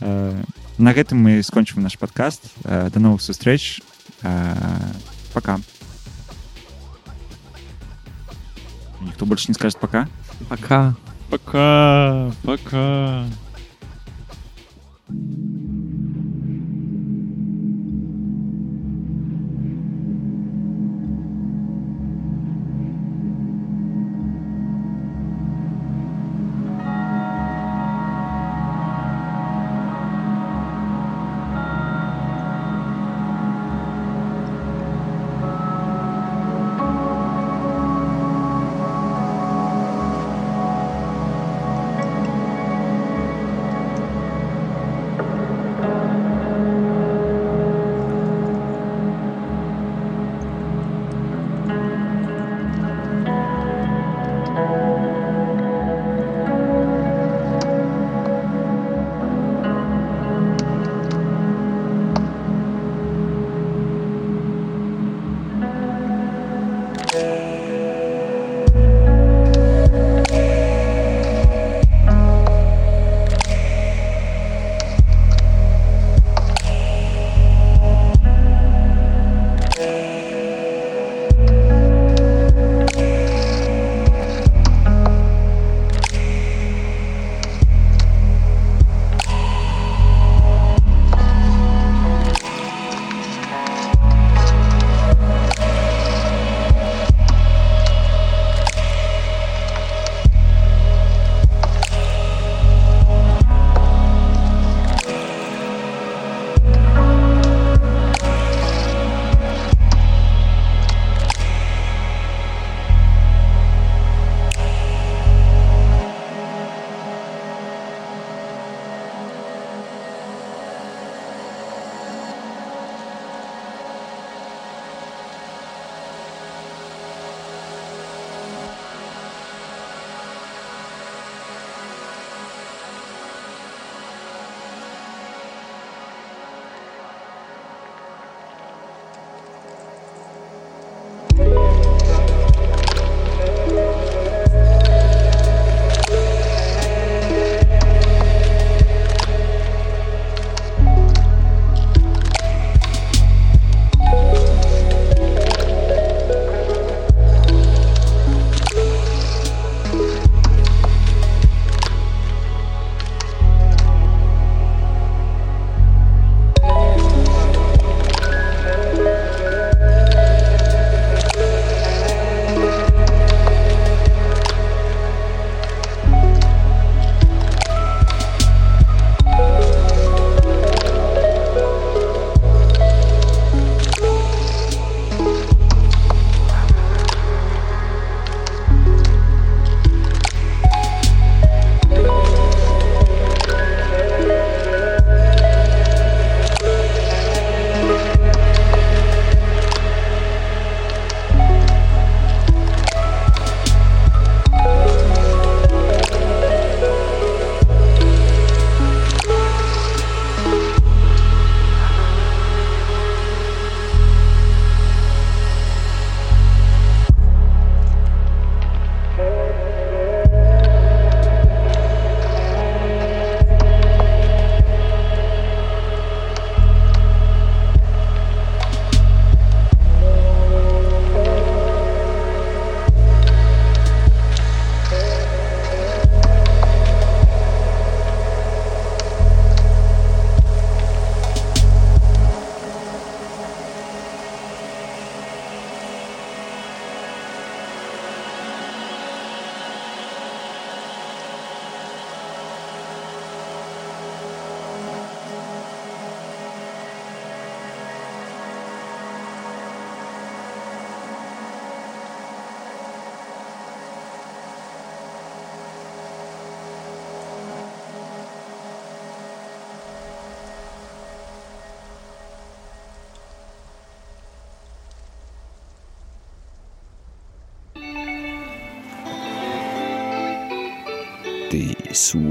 [0.00, 0.42] Э,
[0.78, 2.42] на гэтым мы скончым наш подкаст.
[2.64, 3.80] До новых сустрэч
[4.22, 4.54] Э,
[5.32, 5.58] пока.
[9.00, 10.08] Ніхто больше не скажет пока
[10.48, 10.94] Пока.
[11.30, 13.24] Пока, пока.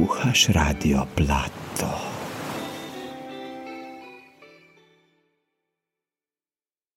[0.10, 1.59] poslušaš radio plat.